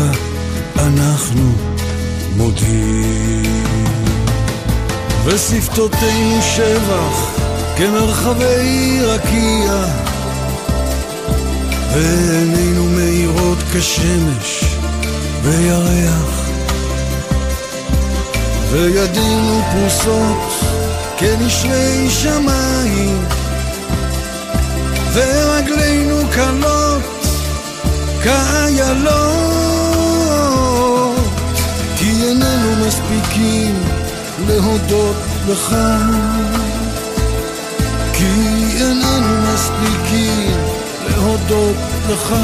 אנחנו 0.79 1.51
מודים 2.37 3.63
ושפתותינו 5.25 6.41
שבח 6.41 7.35
כמרחבי 7.77 8.99
רקיע. 9.01 9.85
ועינינו 11.93 12.85
מאירות 12.85 13.57
כשמש 13.73 14.63
וירח. 15.43 16.45
וידינו 18.71 19.61
פרוסות 19.71 20.51
כנשרי 21.17 22.09
שמיים 22.09 23.25
ורגלינו 25.15 26.17
קלות 26.31 27.01
כאיילות. 28.23 29.15
כי 31.97 32.11
איננו 32.27 32.85
מספיקים 32.87 33.75
להודות 34.47 35.15
לך. 35.49 35.75
כי 38.13 38.25
איננו 38.81 39.53
מספיקים 39.53 40.57
להודות 41.09 41.75
לך. 42.09 42.35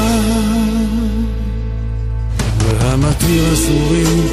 והמתיר 2.58 3.52
אסורים 3.52 4.26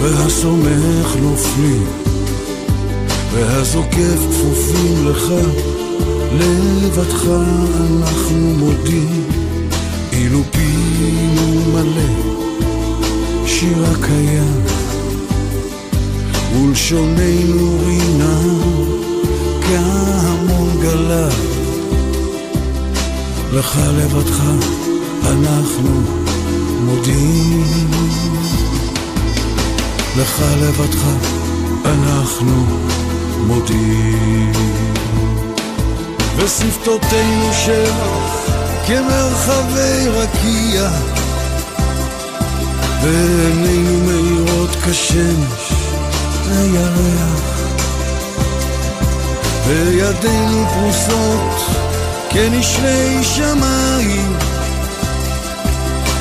והסומך 0.00 1.16
נופלים 1.20 1.86
והזוקף 3.32 4.18
כפופים 4.30 5.08
לך 5.08 5.32
לבדך 6.32 7.24
אנחנו 7.90 8.36
מודים, 8.58 9.28
אילו 10.12 10.40
פינו 10.50 11.70
מלא, 11.72 12.30
שיר 13.46 13.84
הקיים, 13.86 14.64
ולשוננו 16.54 17.78
רינה, 17.86 18.40
כהמון 19.62 20.80
גלה. 20.82 21.28
לך 23.52 23.80
לבדך 23.98 24.42
אנחנו 25.26 26.00
מודים, 26.84 27.90
לך 30.16 30.42
לבדך 30.62 31.04
אנחנו 31.84 32.64
מודים. 33.46 34.52
ושפתותינו 36.40 37.52
שבח 37.52 38.50
כמרחבי 38.86 40.08
רקיע 40.08 40.88
ועינינו 43.02 43.98
מאירות 44.06 44.70
כשמש 44.70 45.72
הירח 46.50 47.60
וידינו 49.66 50.66
פרוסות 50.74 51.76
כנשרי 52.30 53.24
שמיים 53.24 54.36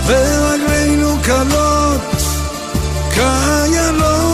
ורגלינו 0.05 1.15
קלות 1.23 2.01
כאיילות 3.15 4.28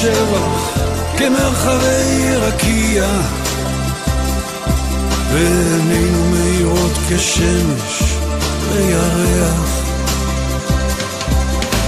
שבח 0.00 0.80
כמרחבי 1.18 2.36
רקיע. 2.36 3.06
ועינינו 5.32 6.24
מאירות 6.30 6.92
כשמש 7.08 8.14
וירח. 8.72 9.82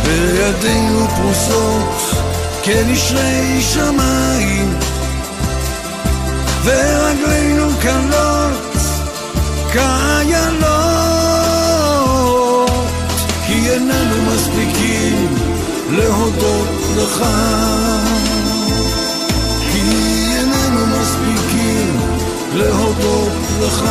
וידינו 0.04 1.08
פרוסות 1.16 2.22
כנשרי 2.62 3.60
שמיים. 3.60 4.78
ורגלינו 6.64 7.70
קלות 7.82 8.76
כאיילות 9.72 10.70
כי 13.46 13.70
איננו 13.70 14.32
מספיקים 14.34 15.34
להודות 15.90 16.81
לך 16.96 17.24
כי 19.72 19.80
איננו 20.36 20.86
מספיקים 20.86 22.00
להודות 22.54 23.32
לך 23.60 23.84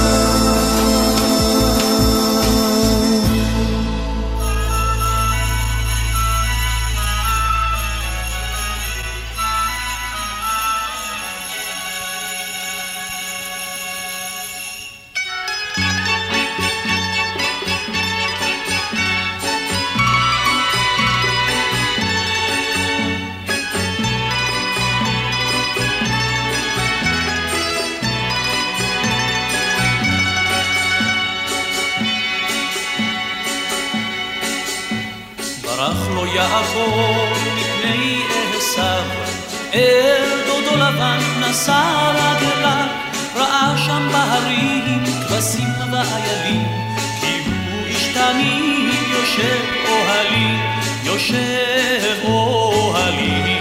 יעקב 36.33 37.27
מפני 37.55 38.21
עשיו, 38.57 39.03
אל 39.73 40.41
דודו 40.47 40.75
לבן 40.75 41.19
נסע 41.39 42.11
רגליו, 42.11 42.87
ראה 43.35 43.73
שם 43.77 44.09
בהרים 44.11 45.03
כבשים 45.27 45.67
ואיילים, 45.91 46.65
הוא 47.21 47.87
השתגע 47.89 48.21
שנים 48.31 48.91
יושב 49.11 49.61
אוהלי, 49.89 50.57
יושב 51.03 52.19
אוהלי. 52.23 53.59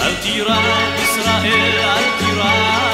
אל 0.00 0.14
תירא 0.22 0.60
ישראל, 1.02 1.78
אל 1.78 2.04
תירא 2.18 2.89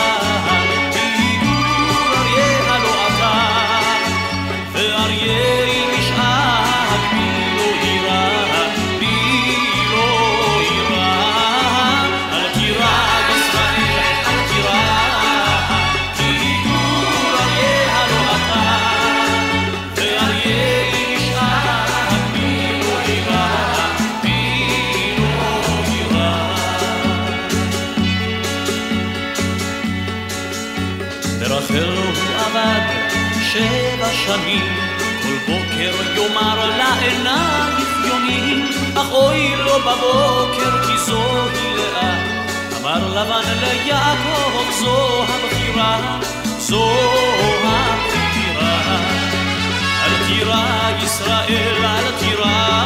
יאמר 36.96 37.06
לעינייך 37.06 37.88
יונים, 38.04 38.68
אך 38.94 39.12
אוי 39.12 39.56
לו 39.56 39.78
בבוקר 39.78 40.86
כי 40.86 40.98
זוהי 40.98 41.76
לאה. 41.76 42.16
אמר 42.80 43.08
לבן 43.08 43.42
ליעקב 43.60 44.70
זו 44.80 45.22
הבחירה, 45.22 46.20
זו 46.58 46.90
הבחירה. 47.64 49.00
אל 50.04 50.26
תירא 50.26 50.90
ישראל, 51.04 51.84
אל 51.84 52.12
תירא, 52.18 52.80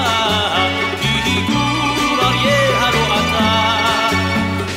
כי 1.00 1.40
גור 1.40 2.18
אריה 2.22 2.86
הלא 2.86 3.14
אתה, 3.14 3.68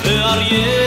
ואריה 0.03 0.82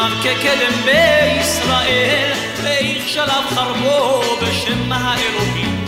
شراب 0.00 0.12
ككلم 0.24 0.74
بإسرائيل 0.86 2.34
بيخ 2.64 3.06
شراب 3.06 3.44
خربوب 3.56 4.38
بشمها 4.42 5.14
إلوكين 5.14 5.79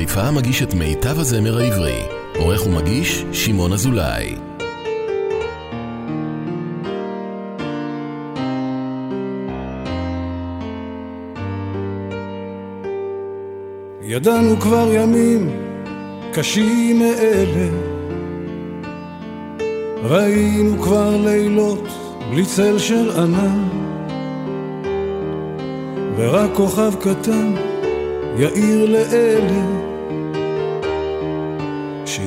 חיפה 0.00 0.30
מגיש 0.30 0.62
את 0.62 0.74
מיטב 0.74 1.18
הזמר 1.18 1.58
העברי. 1.58 2.02
עורך 2.36 2.66
ומגיש, 2.66 3.24
שמעון 3.32 3.72
אזולאי. 3.72 4.34
ידענו 14.02 14.60
כבר 14.60 14.88
ימים 14.92 15.50
קשים 16.32 16.98
מאלה 16.98 17.68
ראינו 20.02 20.82
כבר 20.82 21.16
לילות 21.16 21.88
בלי 22.30 22.46
צל 22.46 22.78
של 22.78 23.10
ענן 23.10 23.68
ורק 26.16 26.50
כוכב 26.54 26.94
קטן 27.00 27.54
יאיר 28.38 28.90
לאלה 28.90 29.79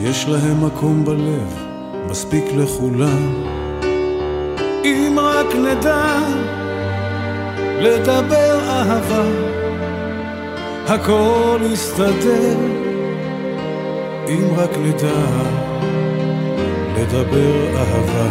שיש 0.03 0.27
להם 0.27 0.65
מקום 0.65 1.05
בלב, 1.05 1.65
מספיק 2.09 2.43
לכולם. 2.57 3.43
אם 4.85 5.19
רק 5.19 5.55
נדע 5.55 6.19
לדבר 7.79 8.59
אהבה, 8.67 9.23
הכל 10.87 11.59
יסתדר. 11.73 12.57
אם 14.27 14.47
רק 14.57 14.77
נדע 14.77 15.21
לדבר 16.97 17.77
אהבה, 17.77 18.29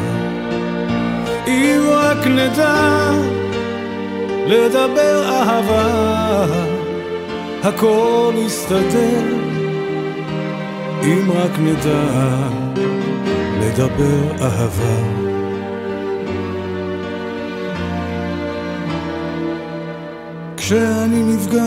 אם 1.47 1.81
רק 1.91 2.27
נדע 2.27 3.11
לדבר 4.47 5.25
אהבה, 5.25 6.47
הכל 7.62 8.33
יסתדר. 8.47 9.41
אם 11.05 11.30
רק 11.30 11.59
נדע 11.59 12.48
לדבר 13.61 14.44
אהבה. 14.44 15.22
כשאני 20.57 21.22
נפגע, 21.22 21.66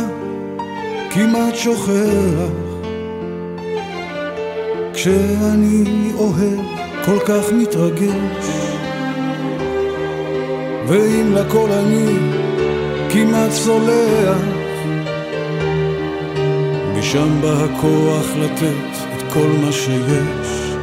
כמעט 1.10 1.56
שוכח. 1.56 2.52
כשאני 4.94 6.12
אוהב, 6.18 6.60
כל 7.06 7.20
כך 7.26 7.52
מתרגש. 7.54 8.76
ואם 10.88 11.34
לכל 11.36 11.70
אני 11.72 12.18
כמעט 13.10 13.52
סולח, 13.52 14.42
משם 16.98 17.42
בא 17.42 17.64
הכוח 17.64 18.26
לתת 18.36 19.05
כל 19.36 19.48
מה 19.66 19.72
שיש. 19.72 20.76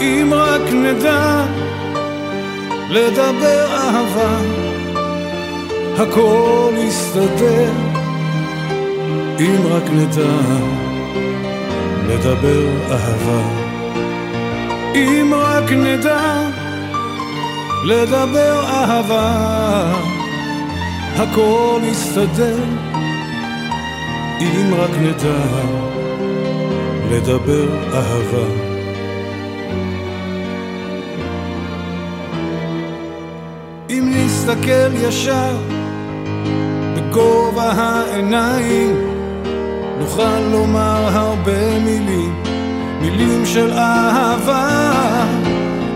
אם 0.00 0.30
רק 0.34 0.72
נדע 0.72 1.44
לדבר 2.90 3.66
אהבה, 3.72 4.38
הכל 5.98 6.72
יסתדר. 6.78 7.70
אם 9.40 9.60
רק 9.66 9.90
נדע 9.90 10.36
לדבר 12.08 12.68
אהבה. 12.90 13.42
אם 14.94 15.32
רק 15.36 15.72
נדע 15.72 16.48
לדבר 17.84 18.64
אהבה, 18.64 19.32
הכל 21.16 21.80
יסתדר. 21.84 22.58
אם 24.40 24.74
רק 24.74 24.90
נדע 25.00 25.95
לדבר 27.10 27.68
אהבה. 27.94 28.46
אם 33.90 34.12
נסתכל 34.14 34.94
ישר 34.94 35.56
בגובה 36.96 37.72
העיניים 37.72 39.16
נוכל 39.98 40.40
לומר 40.40 41.08
הרבה 41.12 41.78
מילים, 41.78 42.42
מילים 43.00 43.46
של 43.46 43.72
אהבה. 43.72 44.92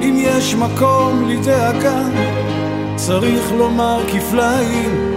אם 0.03 0.17
יש 0.19 0.55
מקום 0.55 1.29
לדאגה, 1.29 2.03
צריך 2.97 3.53
לומר 3.59 4.01
כפליים, 4.13 5.15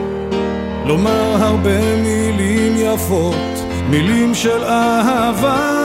לומר 0.86 1.36
הרבה 1.44 1.96
מילים 1.96 2.74
יפות, 2.78 3.66
מילים 3.90 4.36
של 4.36 4.64
אהבה. 4.64 5.83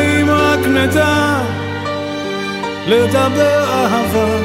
אם 0.00 0.30
רק 0.30 0.66
נדע 0.66 1.38
לדבר 2.86 3.64
אהבה, 3.70 4.38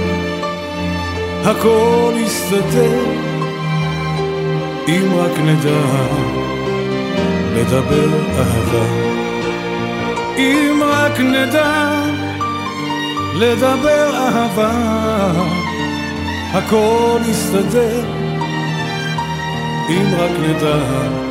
הכל 1.46 2.14
יסתדר. 2.16 3.04
אם 4.88 5.12
רק 5.16 5.40
נדע 5.40 5.82
לדבר 7.56 8.10
אהבה. 8.38 8.86
אם 10.38 10.84
רק 10.86 11.20
נדע 11.20 12.02
לדבר 13.36 14.16
אהבה, 14.16 14.72
הכל 16.54 17.20
יסתדר. 17.30 18.04
אם 19.90 20.06
רק 20.20 20.32
נדע 20.40 21.23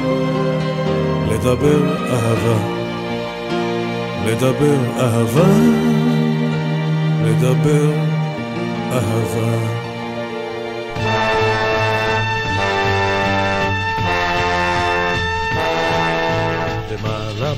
לדבר 1.42 1.96
אהבה, 2.10 2.58
לדבר 4.26 5.00
אהבה, 5.00 5.48
לדבר 7.24 7.92
אהבה. 8.92 9.82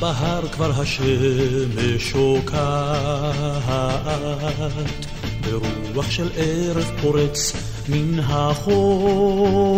בהר 0.00 0.48
כבר 0.48 0.70
השמש 0.80 2.10
שוקעת, 2.10 2.54
ברוח 5.40 6.10
של 6.10 6.28
ערב 6.36 6.90
פורץ 7.02 7.52
מן 7.88 8.18
החום, 8.18 9.74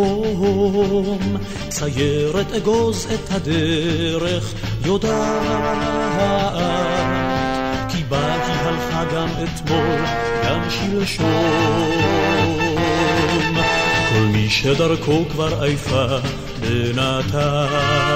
ציירת 1.69 2.53
אגוז 2.53 3.07
את 3.15 3.31
הדרך 3.31 4.55
יודעת, 4.85 5.13
כי 7.89 8.05
בה 8.09 8.35
היא 8.35 8.55
הלכה 8.61 9.05
גם 9.15 9.29
אתמול, 9.45 10.01
גם 10.45 10.61
שלשום. 10.71 11.27
כל 14.09 14.25
מי 14.33 14.51
שדרכו 14.51 15.25
כבר 15.33 15.63
עייפה 15.63 16.07
בינתיים 16.61 18.07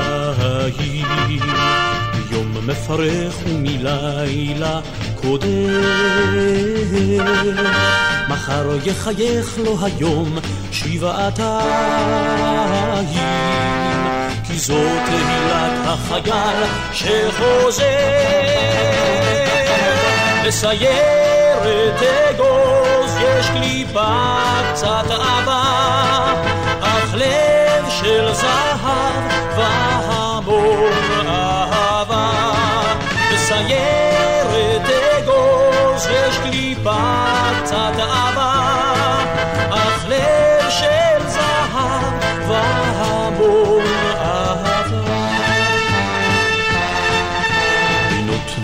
יום 2.30 2.66
מפרך 2.66 3.34
ומלילה 3.47 4.80
קודם. 5.23 5.83
מחר 8.29 8.66
יחייך 8.85 9.59
לו 9.59 9.79
היום 9.83 10.39
שבעתיים, 10.73 12.16
כי 14.47 14.59
זאת 14.59 15.01
תהילת 15.07 15.73
החייל 15.85 16.64
שחוזר. 16.93 17.85
לסיירת 20.45 22.03
אגוז 22.31 23.16
יש 23.21 23.47
קליפה 23.47 24.14
קצת 24.73 25.11
עבה, 25.11 25.62
אך 26.81 27.14
לב 27.14 27.91
של 28.01 28.33
זהב 28.33 28.81
והמון 29.57 29.99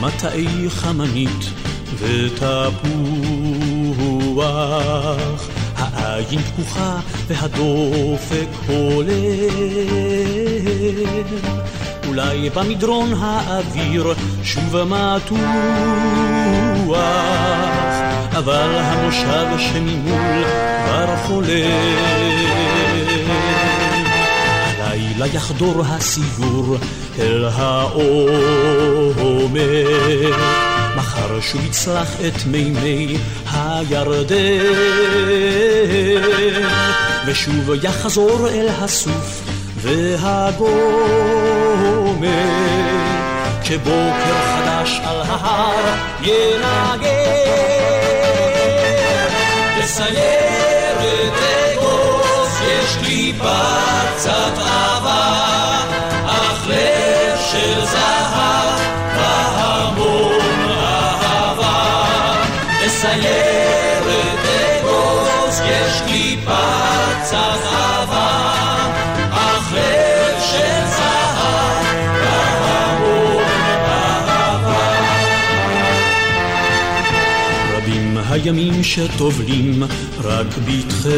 מטעי 0.06 0.70
חמנית 0.70 1.50
ותפוח, 1.98 2.38
העין 5.76 6.40
פקוחה 6.40 7.00
והדופק 7.26 8.48
הולם. 8.66 9.10
אולי 12.08 12.50
במדרון 12.50 13.12
האוויר 13.18 14.14
שוב 14.44 14.82
מתוח, 14.84 15.36
אבל 18.30 18.70
המושב 18.74 19.46
שממול 19.58 20.44
כבר 20.84 21.16
חולם. 21.16 21.46
הלילה 25.16 25.26
יחדור 25.26 25.82
הסיור 25.86 26.76
אל 27.18 27.44
העומר. 29.46 30.36
מחר 30.96 31.40
שוב 31.40 31.64
יצלח 31.64 32.08
את 32.28 32.46
מימי 32.46 33.16
הירדן, 33.52 34.36
ושוב 37.26 37.70
יחזור 37.82 38.48
אל 38.48 38.68
הסוף 38.68 39.42
והגומר, 39.76 40.66
כשבוקר 43.62 44.36
חדש 44.56 45.00
על 45.04 45.20
ההר 45.20 45.94
ינגן. 46.22 47.06
בסיירת 49.78 51.32
אגוז 51.72 52.60
יש 52.68 52.96
קליפה 53.04 53.62
קצת 54.16 54.52
עבה, 54.58 55.55
רבים 77.72 78.18
הימים 78.30 78.84
שטובלים 78.84 79.82
רק 80.24 80.46
בתכלת, 80.64 81.12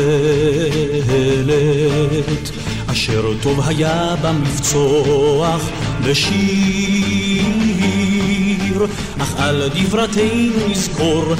אשר 2.86 3.32
טוב 3.42 3.68
היה 3.68 4.14
במבצוח 4.22 5.68
בשיר, 6.04 6.38
אך 9.18 9.34
על 9.38 9.68
דברתנו 9.74 10.68
נזכור 10.68 11.34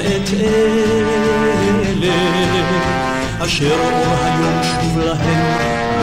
את 0.00 0.30
אלה, 0.40 1.38
אשר 3.44 3.72
אור 3.72 4.16
היום 4.24 4.60
שוב 4.62 4.98
להם 4.98 5.18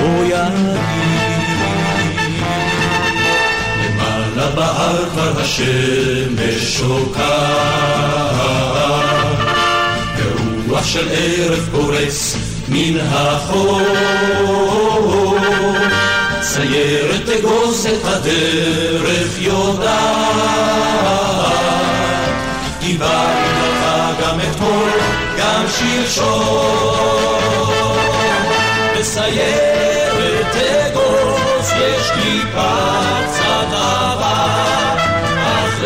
לא 0.02 0.26
יגיד. 0.26 0.80
למעלה 3.80 4.50
בהר 4.56 5.10
כבר 5.10 5.42
השמש 5.42 6.78
שוקעת, 6.78 7.26
ברוח 10.18 10.86
של 10.86 11.08
ערב 11.12 11.70
פורץ 11.72 12.36
מן 12.68 12.98
החור. 13.12 13.82
סיירת 16.42 17.30
אגוז 17.40 17.86
את 17.86 18.06
הדרך 18.06 19.30
יודעת, 19.38 19.96
דיברנו 22.80 23.46
לך 23.62 23.84
גם 24.22 24.40
אתמול, 24.40 24.90
גם 25.56 25.66
שלשום. 25.68 27.45
בסיירת 28.99 30.56
אגוז 30.56 31.72
יש 31.78 32.12
קליפה 32.12 32.76
קצת 33.28 33.68
עבה, 33.72 34.56
אך 35.45 35.84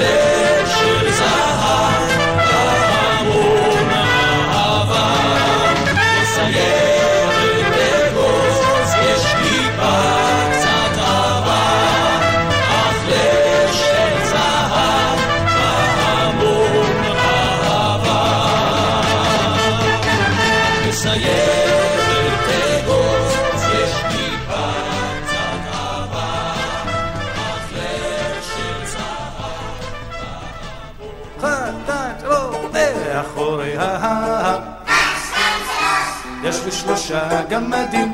שלושה 37.10 37.44
גמדים, 37.50 38.14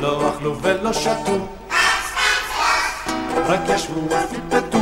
לא 0.00 0.30
אכלו 0.30 0.58
ולא 0.60 0.92
שתו, 0.92 1.48
רק 3.46 3.60
ישבו 3.68 4.00
ופיפטו. 4.00 4.78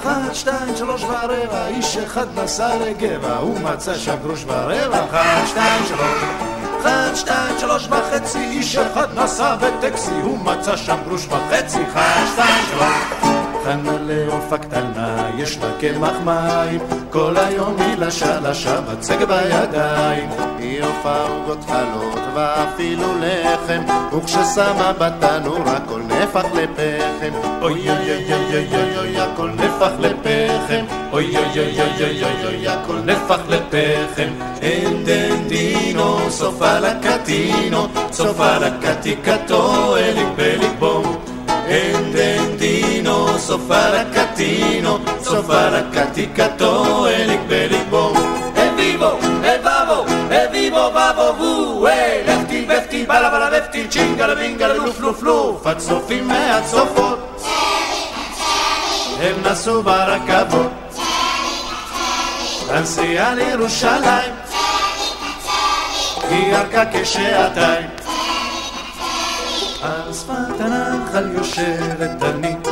אחת, 0.00 0.34
שתיים, 0.34 0.76
שלוש 0.76 1.02
ורבע, 1.02 1.66
איש 1.66 1.96
אחד 1.96 2.26
נסע 2.38 2.76
לגבע, 2.76 3.36
הוא 3.36 3.60
מצא 3.60 3.94
שם 3.94 4.16
גרוש 4.22 4.44
ורבע, 4.46 5.04
אחת, 5.04 5.46
שתיים, 5.46 5.86
שלוש. 5.86 6.22
אחת, 6.80 7.16
שתיים, 7.16 7.58
שלוש 7.58 7.88
וחצי, 7.90 8.38
איש 8.38 8.76
אחד 8.76 9.18
נסע 9.18 9.56
בטקסי, 9.56 10.20
הוא 10.22 10.38
מצא 10.38 10.76
שם 10.76 10.96
גרוש 11.06 11.26
וחצי, 11.26 11.78
אחת, 11.82 12.26
שתיים, 12.32 12.64
שלוש. 12.70 13.41
חנה 13.64 13.96
לעוף 14.06 14.52
הקטנה, 14.52 15.30
יש 15.38 15.58
לה 15.58 15.68
קמח 15.80 16.16
מים, 16.24 16.80
כל 17.10 17.34
היום 17.36 17.76
היא 17.78 17.96
לשה 17.98 18.40
לשה 18.40 18.80
בצג 18.80 19.24
בידיים. 19.24 20.30
היא 20.58 20.82
עופה 20.82 21.16
עוגות 21.22 21.64
חלות 21.64 22.18
ואפילו 22.34 23.06
לחם, 23.20 23.82
וכששמה 24.16 24.92
בתנור 24.98 25.58
הכל 25.66 26.00
נפח 26.02 26.44
לפחם. 26.54 27.34
אוי 27.62 27.90
אוי 27.90 27.90
אוי 27.90 28.32
אוי 28.32 28.54
אוי 28.54 28.66
אוי 28.74 28.98
אוי 28.98 29.20
הכל 29.20 29.50
נפח 29.50 29.90
לפחם, 29.98 30.84
אוי 31.12 31.36
אוי 31.36 31.58
אוי 31.58 31.80
אוי 31.80 32.04
אוי 32.04 32.24
אוי 32.24 32.46
אוי 32.46 32.68
הכל 32.68 32.96
נפח 33.04 33.40
לפחם. 33.48 34.32
אין 34.62 35.04
דן 35.04 35.48
דינו, 35.48 36.30
סופה 36.30 36.78
לקטינו, 36.78 37.86
סופה 38.12 38.58
לקטיקתו, 38.58 39.96
אליק 39.96 40.28
בליק 40.36 40.72
בום. 40.78 41.16
אין 41.66 42.12
דן 42.12 42.12
דינו, 42.12 42.31
סופה 43.46 43.88
לקטינו, 43.88 44.98
סופה 45.22 45.68
לקטיקתו, 45.68 47.06
אליק 47.06 47.40
בליק 47.48 47.82
בום. 47.90 48.16
אביבו, 48.56 49.18
אבבו, 49.42 50.04
אביבו, 50.30 50.90
בבו, 50.90 51.86
היי, 51.86 52.24
לפטי, 52.26 52.66
בפטי, 52.66 53.06
בלה 53.06 53.30
בלה 53.30 53.50
בפטי, 53.50 53.88
צ'ינגלה 53.88 54.34
בינגלה, 54.34 54.74
לוף 54.74 55.00
לוף 55.00 55.22
לוף, 55.22 55.66
הצופים 55.66 56.28
מהצופות. 56.28 57.42
הם 59.20 59.34
נסעו 59.44 59.82
ברכבות, 59.82 60.70
הנסיעה 62.68 63.34
לירושלים, 63.34 64.32
היא 66.30 66.54
ארכה 66.54 66.82
כשעתיים. 66.92 67.88
על 69.82 70.12
שפת 70.12 70.60
הנחל 70.60 71.30
יושבת 71.34 72.10
דנית, 72.18 72.68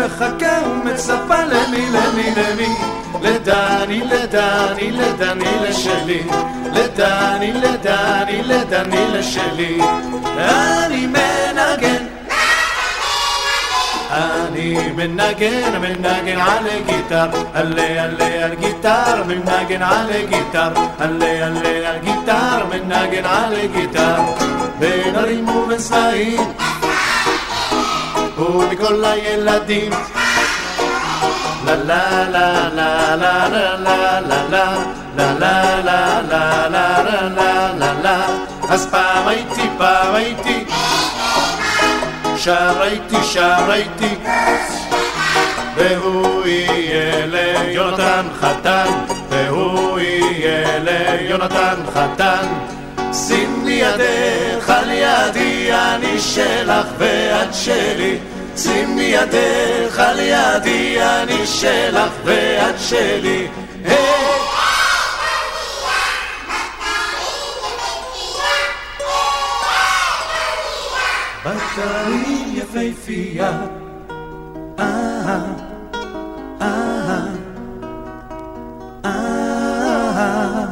ומחכה 0.00 0.68
ומצפה 0.68 1.44
למי, 1.44 1.90
למי, 1.90 2.34
למי. 2.36 2.74
לדני, 3.22 4.00
לדני, 4.00 4.90
לדני 4.92 5.50
לשלי. 5.68 6.22
לדני, 6.72 7.52
לדני, 7.52 8.42
לדני 8.42 9.06
לשלי. 9.12 9.80
אני 10.38 11.06
מנגן. 11.06 12.04
אני 14.10 14.78
מנגן, 14.96 15.80
מנגן 15.80 16.40
על 16.40 16.64
גיטר, 16.86 17.26
עלה 17.54 18.02
עלה 18.04 18.44
על 18.44 18.54
גיטר, 18.54 19.24
מנגן 19.26 19.82
על 19.82 20.10
גיטר, 20.28 20.72
עלה 20.98 21.46
עלה 21.46 21.88
על 21.90 21.98
גיטר, 22.04 22.64
מנגן 22.70 23.24
על 23.24 23.54
גיטר, 23.72 24.22
בין 24.78 25.16
ערים 25.16 25.48
ובין 25.48 25.78
סלעים, 25.78 26.40
ומכל 28.40 29.04
הילדים. 29.04 29.92
לה 31.64 31.74
לה 31.74 32.28
לה 32.28 33.16
לה 33.16 33.16
לה 33.16 33.48
לה 33.48 33.80
לה 33.80 34.20
לה 34.20 34.50
לה 34.50 35.40
לה 35.40 35.80
לה 35.80 36.20
לה 36.22 36.68
לה 36.68 36.98
לה 36.98 37.28
לה 37.28 37.72
לה 37.78 37.92
לה 38.02 38.26
אז 38.68 38.86
פעם 38.90 39.28
הייתי, 39.28 39.68
פעם 39.78 40.14
הייתי 40.14 40.64
שר 42.36 42.82
הייתי, 42.82 43.16
שר 43.22 43.70
הייתי 43.70 44.14
והוא 45.76 46.46
יהיה 46.46 47.26
ליונתן 47.26 48.26
חתן 48.40 48.90
והוא 49.30 49.98
יהיה 49.98 50.78
ליונתן 50.78 51.76
חתן 51.94 52.46
שים 53.12 53.62
לי 53.64 53.72
ידך 53.72 54.70
על 54.70 54.90
ידי, 54.90 55.72
אני 55.72 56.20
שלך 56.20 56.86
ואת 56.98 57.54
שלי 57.54 57.79
שימי 58.62 59.02
ידך 59.02 59.98
על 59.98 60.18
ידי, 60.20 61.02
אני 61.02 61.46
שלך 61.46 62.12
ואת 62.24 62.74
שלי. 62.78 63.48
בקרים 71.44 72.52
יפהפייה, 72.54 73.52
אה, 74.78 75.40
אה, 76.62 77.26
אה. 79.04 80.64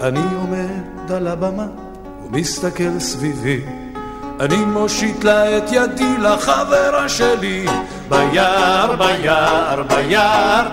אני 0.00 0.20
עומד 0.36 1.10
על 1.10 1.26
הבמה 1.26 1.66
ומסתכל 2.24 2.98
סביבי 2.98 3.79
אני 4.39 4.57
מושיט 4.57 5.23
לה 5.23 5.57
את 5.57 5.71
ידי 5.71 6.17
לחברה 6.19 7.09
שלי 7.09 7.65
ביער, 8.09 8.95
ביער, 8.95 9.83
ביער 9.83 10.67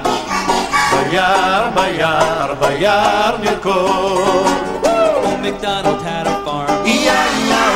ביער, 0.93 1.71
ביער, 1.75 2.55
ביער 2.61 3.37
נרקוד 3.41 4.47
Old 5.25 5.41
MacDonald 5.47 6.03
had 6.03 6.27
a 6.27 6.37
farm, 6.45 6.87
E-I-E-O, 6.87 7.67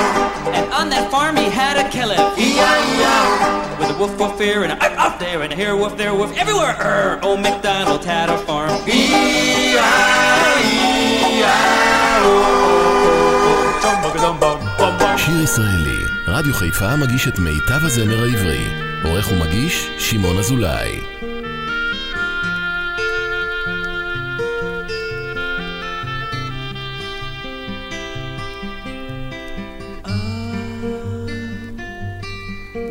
and 0.57 0.67
on 0.79 0.87
that 0.91 1.11
farm 1.11 1.37
he 1.37 1.49
had 1.61 1.77
a 1.77 1.89
caliph 1.95 2.39
E-I-E-O 2.39 3.77
with 3.79 3.91
a 3.95 3.97
woof 4.01 4.19
woof 4.21 4.39
here 4.41 4.63
and 4.65 4.73
a 4.73 4.77
up 4.87 4.95
up 5.07 5.19
there 5.19 5.43
and 5.43 5.53
a 5.53 5.57
here 5.57 5.77
woof 5.77 5.97
there 5.97 6.15
woof 6.15 6.33
everywhere. 6.43 6.77
Err, 6.81 7.19
old 7.23 7.41
MacDonald 7.41 8.05
had 8.05 8.29
a 8.31 8.39
farm. 8.47 8.71
שיר 15.18 15.42
ישראלי, 15.44 16.06
רדיו 16.28 16.54
חיפה 16.54 16.96
מגיש 16.96 17.28
את 17.28 17.40
מיטב 17.40 17.86
הזמר 17.86 18.24
העברי. 18.24 18.68
עורך 19.04 19.32
ומגיש, 19.32 19.90
שמעון 19.98 20.38
אזולאי. 20.38 21.00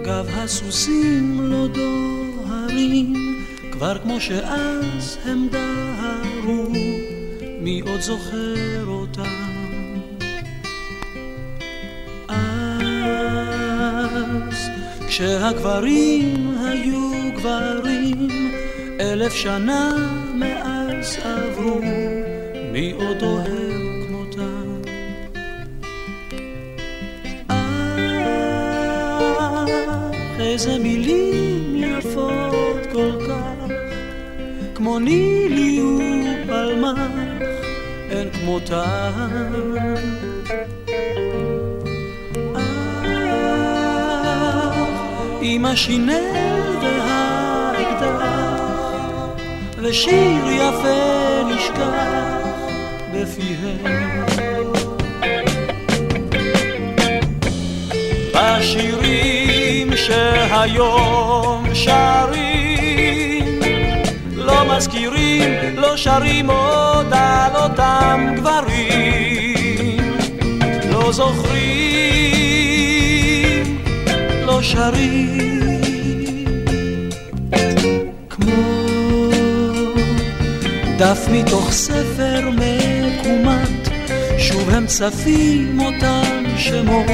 גב 0.04 0.26
הסוסים 0.28 1.40
לא 1.40 1.66
דוהרים, 1.66 3.14
כבר 3.72 3.98
כמו 3.98 4.20
שאז 4.20 5.18
הם 5.24 5.48
דהרו, 5.50 6.68
מי 7.60 7.80
עוד 7.80 8.00
זוכר 8.00 8.79
כשהגברים 15.20 16.56
היו 16.64 17.10
גברים, 17.36 18.50
אלף 19.00 19.32
שנה 19.32 19.90
מאז 20.34 21.18
עברו, 21.24 21.80
מי 22.72 22.92
עוד 22.92 23.22
אוהב 23.22 24.06
כמותם? 24.06 24.82
אך 27.48 27.60
איזה 30.40 30.78
מילים 30.78 31.76
יפות 31.76 32.86
כל 32.92 33.12
כך, 33.28 33.74
כמו 34.74 34.98
נילי 34.98 35.80
ופלמח, 35.82 36.98
אין 38.10 38.30
כמותן. 38.30 39.60
עם 45.42 45.64
השינל 45.64 46.76
והאקדח, 46.82 48.30
ושיר 49.78 50.46
יפה 50.46 51.42
נשכח 51.54 52.40
בפיהם. 53.14 54.26
בשירים 58.34 59.96
שהיום 59.96 61.64
שרים, 61.74 63.60
לא 64.32 64.76
מזכירים, 64.76 65.76
לא 65.76 65.96
שרים 65.96 66.50
עוד 66.50 67.06
על 67.12 67.56
אותם 67.56 68.26
גברים, 68.36 69.98
לא 70.90 71.12
זוכרים, 71.12 71.69
שרים 74.62 75.80
כמו 78.30 78.52
דף 80.98 81.28
מתוך 81.32 81.72
ספר 81.72 82.50
מקומט 82.50 83.88
שוב 84.38 84.70
הם 84.70 84.86
צפים 84.86 85.80
אותם 85.80 86.44
שמות 86.56 87.06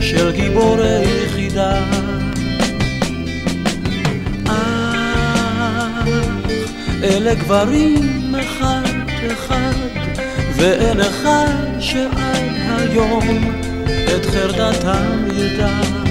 של 0.00 0.32
גיבור 0.32 0.76
היחידה. 0.80 1.84
אה, 4.48 6.04
אלה 7.02 7.34
גברים 7.34 8.34
אחד 8.34 8.82
אחד 9.26 9.72
ואין 10.56 11.00
אחד 11.00 11.80
שעד 11.80 12.52
היום 12.78 13.52
את 14.16 14.26
חרדתם 14.26 15.24
ידע 15.36 16.03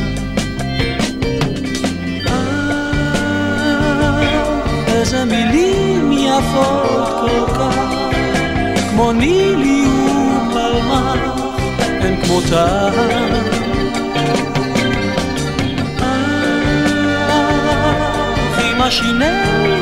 יפות 6.38 7.10
כל 7.22 7.54
כך, 7.54 7.76
כמו 8.90 9.12
נילי 9.12 9.86
ופלמח, 9.88 11.16
אין 12.02 12.22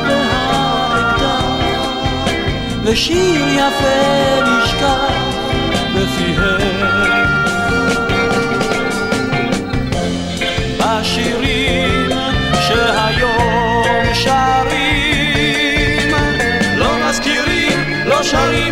והאקדח, 0.08 1.44
ושיר 2.84 3.48
יפה 3.48 4.40
נשכח 4.42 5.12
בפיהם. 5.94 6.92
השירים 10.80 12.10
שהיום 12.60 14.14
שרים 14.14 14.81
לא 18.32 18.71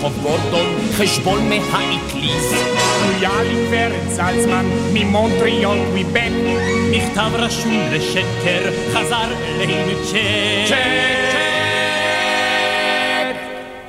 כהן 0.00 0.12
מרחוב 0.12 0.22
גורדון, 0.22 0.76
חשבון 0.98 1.48
מהאטליז. 1.48 2.54
לויאלי 3.06 3.66
גברת 3.66 4.10
זלצמן, 4.10 4.66
ממונטריאול 4.92 5.78
קוויבק. 5.86 6.30
מכתב 6.90 7.30
רשום 7.34 7.80
לשקר, 7.92 8.70
חזר 8.94 9.34
אלינו 9.60 10.04
צ'ק. 10.04 10.76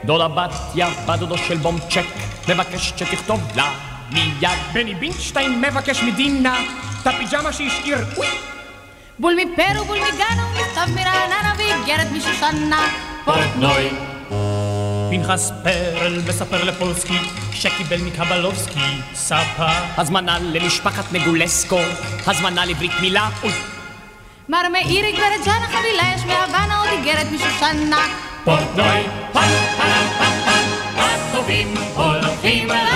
דודה 0.06 0.28
בתיה, 0.28 0.90
בת 1.08 1.20
דודו 1.20 1.38
של 1.38 1.58
בומצ'ק, 1.58 2.06
מבקש 2.50 2.90
שתכתוב 2.90 3.42
לה 3.56 3.74
מיד. 4.12 4.50
בני 4.74 4.96
בינשטיין 4.96 5.62
מבקש 5.62 6.04
מדינה 6.04 6.60
את 7.02 7.08
הפיג'מה 7.08 7.54
שהשאיר, 7.54 7.98
אוי! 8.18 8.28
בול 9.20 9.36
מפרו 9.36 9.86
בול 9.86 9.98
מגנו 9.98 10.44
מכתב 10.60 10.88
מרעננה 10.96 11.54
ואיגרת 11.58 12.12
משושנה 12.12 12.88
פורטנוי. 13.26 14.11
פנחס 15.12 15.52
פרל 15.64 16.22
מספר 16.28 16.64
לפולסקי 16.64 17.18
שקיבל 17.54 18.02
מקבלובסקי 18.02 19.02
ספה. 19.14 19.68
הזמנה 19.98 20.40
למשפחת 20.40 21.14
נגולסקו, 21.14 21.80
הזמנה 22.28 22.66
לברית 22.66 22.92
מילה, 23.02 23.30
אוי. 23.44 23.52
מר 24.50 24.70
מאירי 24.72 25.12
גברת 25.12 25.46
ג'אנה 25.46 25.68
חבילה 25.68 26.14
יש 26.16 26.22
מהוואנה 26.26 26.78
עוד 26.80 26.90
איגרת 26.92 27.28
משושנה 27.32 28.08
פורטנוי, 28.44 29.04
פן 29.34 29.50
פן 29.78 30.08
פן 30.18 30.42
פן, 30.46 30.64
הטובים 30.98 31.74
הולכים 31.96 32.68
לטיס 32.68 32.91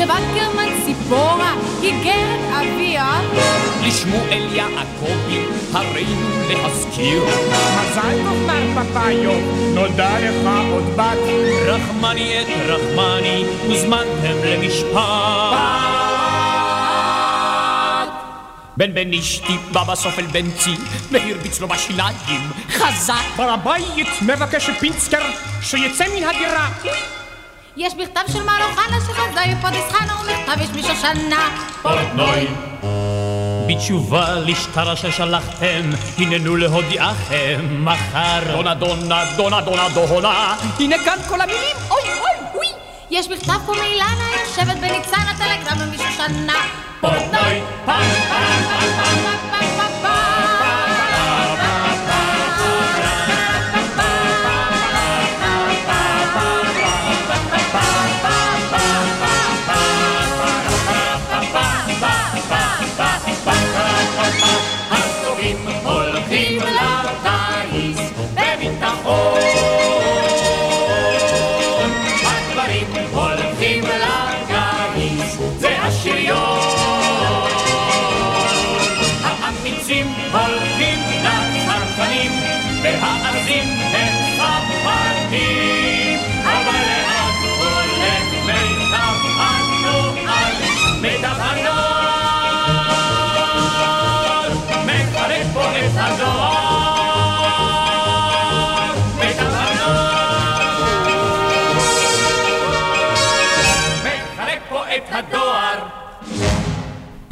משבקרמן 0.00 0.68
ציפורה 0.84 1.54
איגרת 1.82 2.40
אביה 2.50 3.20
לשמואל 3.86 4.48
יעקבי 4.52 5.38
הרינו 5.72 6.30
להזכיר. 6.48 7.22
מזל 7.54 8.16
טוב 8.24 8.46
מר 8.46 8.82
פפאיו, 8.84 9.32
נולדה 9.74 10.18
לך 10.18 10.48
עוד 10.72 10.84
בת. 10.96 11.18
רחמני 11.66 12.42
את 12.42 12.46
רחמני, 12.66 13.44
הוזמנתם 13.66 14.36
למשפט. 14.44 15.00
בן 18.76 18.94
בן 18.94 19.12
אשתי 19.14 19.56
בא 19.72 19.84
בסוף 19.84 20.18
אל 20.18 20.26
בנצי, 20.26 20.74
והרביץ 21.10 21.60
לו 21.60 21.68
בשיניים, 21.68 22.50
חזק. 22.70 23.14
בעל 23.36 23.48
הבית 23.48 24.08
מבקש 24.22 24.70
פינסקר 24.70 25.22
שיצא 25.62 26.04
מן 26.16 26.24
הדירה. 26.24 26.68
יש 27.76 27.94
מכתב 27.94 28.20
של 28.32 28.42
מר 28.42 28.64
אוחנה 28.70 29.00
שחזה 29.00 29.40
פרדס 29.62 29.92
חנה 29.92 30.16
ומכתב 30.20 30.60
יש 30.60 30.70
משושנה 30.70 31.48
פורטנוי 31.82 32.46
בתשובה 33.68 34.34
לשטרה 34.34 34.96
ששלחתם, 34.96 35.90
הננו 36.18 36.56
להודיעכם 36.56 37.84
מחר. 37.84 38.40
דונה 38.52 38.74
דונה 38.74 39.24
דונה 39.36 39.60
דונה 39.60 39.88
דונה, 39.88 40.56
הנה 40.78 40.96
כאן 41.04 41.18
כל 41.28 41.40
המילים, 41.40 41.76
אוי 41.90 42.00
אוי 42.02 42.46
אוי. 42.54 42.66
יש 43.10 43.28
מכתב 43.28 43.58
פה 43.66 43.72
מאילנה, 43.72 44.28
יושבת 44.46 44.76
בניצנה, 44.76 45.32
טלגרם 45.38 45.90
משושנה. 45.92 46.60
פורטנוי, 47.00 47.60
פעם 47.84 48.02
פעם 48.28 48.62
פעם 48.68 48.90
פעם 48.96 49.18
פעם 49.22 49.39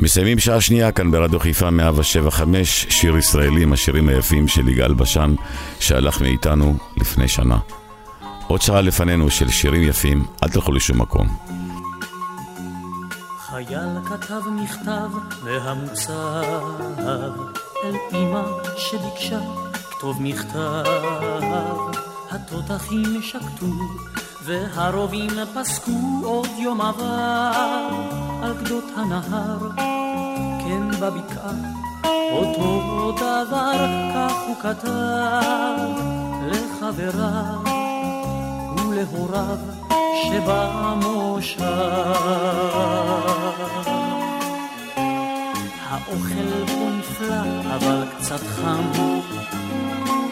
מסיימים 0.09 0.39
שעה 0.39 0.61
שנייה 0.61 0.93
כאן 0.93 1.11
ברדיו 1.11 1.41
חיפה 1.41 1.71
175, 1.71 2.87
שיר 2.91 3.17
ישראלי 3.17 3.63
עם 3.63 3.73
השירים 3.73 4.09
היפים 4.09 4.49
של 4.49 4.69
יגאל 4.69 4.95
בשן, 4.95 5.35
שהלך 5.81 6.21
מאיתנו 6.21 6.77
לפני 6.97 7.29
שנה. 7.29 7.59
עוד 8.47 8.63
שעה 8.63 8.81
לפנינו 8.81 9.31
של 9.31 9.49
שירים 9.49 9.83
יפים, 9.83 10.25
אל 10.43 10.49
תלכו 10.49 10.73
לשום 10.73 11.01
מקום. 11.01 11.37
חייל 13.39 13.89
כתב 14.05 14.41
מכתב 14.51 15.11
והמוצב 15.45 16.43
אל 17.85 17.95
אמא 18.13 18.43
שביקשה 18.77 19.41
כתוב 19.91 20.23
מכתב 20.23 20.85
התותחים 22.31 23.23
שקטו 23.23 23.67
והרובים 24.45 25.31
פסקו 25.55 26.21
עוד 26.25 26.49
יום 26.59 26.81
עבר 26.81 27.89
על 28.43 28.55
גדות 28.65 28.85
הנהר 28.97 29.98
כן 30.69 30.91
בבקעה 31.01 31.53
אותו 32.33 33.13
דבר 33.13 33.87
כך 34.15 34.33
הוא 34.47 34.57
כתב 34.61 35.79
לחבריו 36.47 37.61
ולהוריו 38.77 39.59
שבמושב. 40.23 41.63
האוכל 45.89 46.67
פה 46.67 46.89
נפלא 46.99 47.43
אבל 47.77 48.05
קצת 48.19 48.41
חם. 48.41 48.83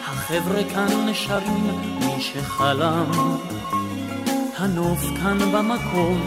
החבר'ה 0.07 0.63
כאן 0.73 1.09
נשארים 1.09 1.99
מי 1.99 2.21
שחלם 2.21 3.11
הנוף 4.57 5.01
כאן 5.21 5.37
במקום 5.51 6.21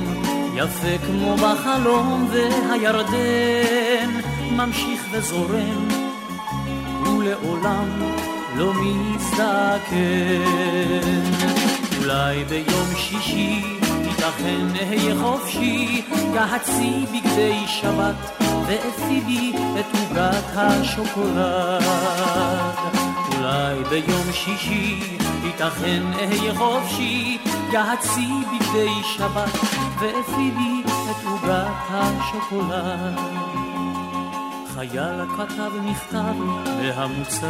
יפה 0.54 0.98
כמו 1.06 1.36
בחלום 1.36 2.28
והירדן 2.30 4.20
ממשיך 4.52 5.06
וזורם 5.12 5.88
ולעולם 7.04 7.88
לא 8.56 8.72
מזדקן. 8.74 10.00
אולי 11.98 12.44
ביום 12.44 12.86
שישי 12.96 13.62
ייתכן 14.04 14.66
אהיה 14.80 15.14
חופשי 15.20 16.02
כהצי 16.34 17.06
בגדי 17.12 17.64
שבת 17.66 18.42
ואפי 18.66 19.20
בי 19.20 19.52
את 19.80 19.86
עוגת 19.98 20.44
השוקולד. 20.54 21.84
אולי 23.36 23.84
ביום 23.90 24.32
שישי 24.32 25.18
ייתכן 25.44 26.02
אהיה 26.12 26.54
חופשי 26.54 27.38
יעצי 27.72 28.28
בגדי 28.52 29.02
שבת 29.02 29.58
ואפי 30.00 30.50
בי 30.50 30.82
את 30.84 31.24
עוגת 31.24 31.66
השוקולד. 31.90 33.18
חייל 34.74 35.26
כתב 35.36 35.72
מכתב 35.84 36.34
והמוצב 36.78 37.46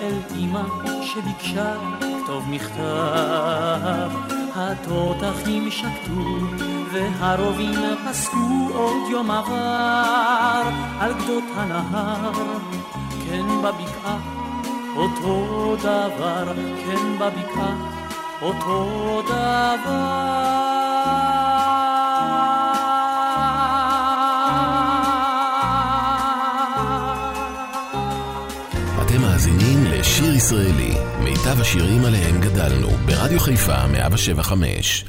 אל 0.00 0.14
אמא 0.36 0.62
שביקשה 1.02 1.74
כתוב 2.00 2.44
מכתב. 2.48 4.10
התותחים 4.56 5.70
שקטו 5.70 6.38
והרובים 6.92 7.74
פסקו 8.10 8.68
עוד 8.74 9.10
יום 9.10 9.30
עבר 9.30 10.62
על 11.00 11.12
גדות 11.14 11.44
הנהר 11.56 12.32
כן 13.24 13.46
בבקעה 13.62 14.18
אותו 15.00 15.76
דבר 15.76 16.54
כן 16.54 17.18
בבקעה. 17.18 17.74
אותו 18.42 19.22
דבר. 19.28 20.40
שיר 30.02 30.34
ישראלי, 30.34 30.94
מיטב 31.24 31.60
השירים 31.60 32.04
עליהם 32.04 32.40
גדלנו, 32.40 32.88
ברדיו 33.06 33.40
חיפה 33.40 33.86
175 33.86 35.04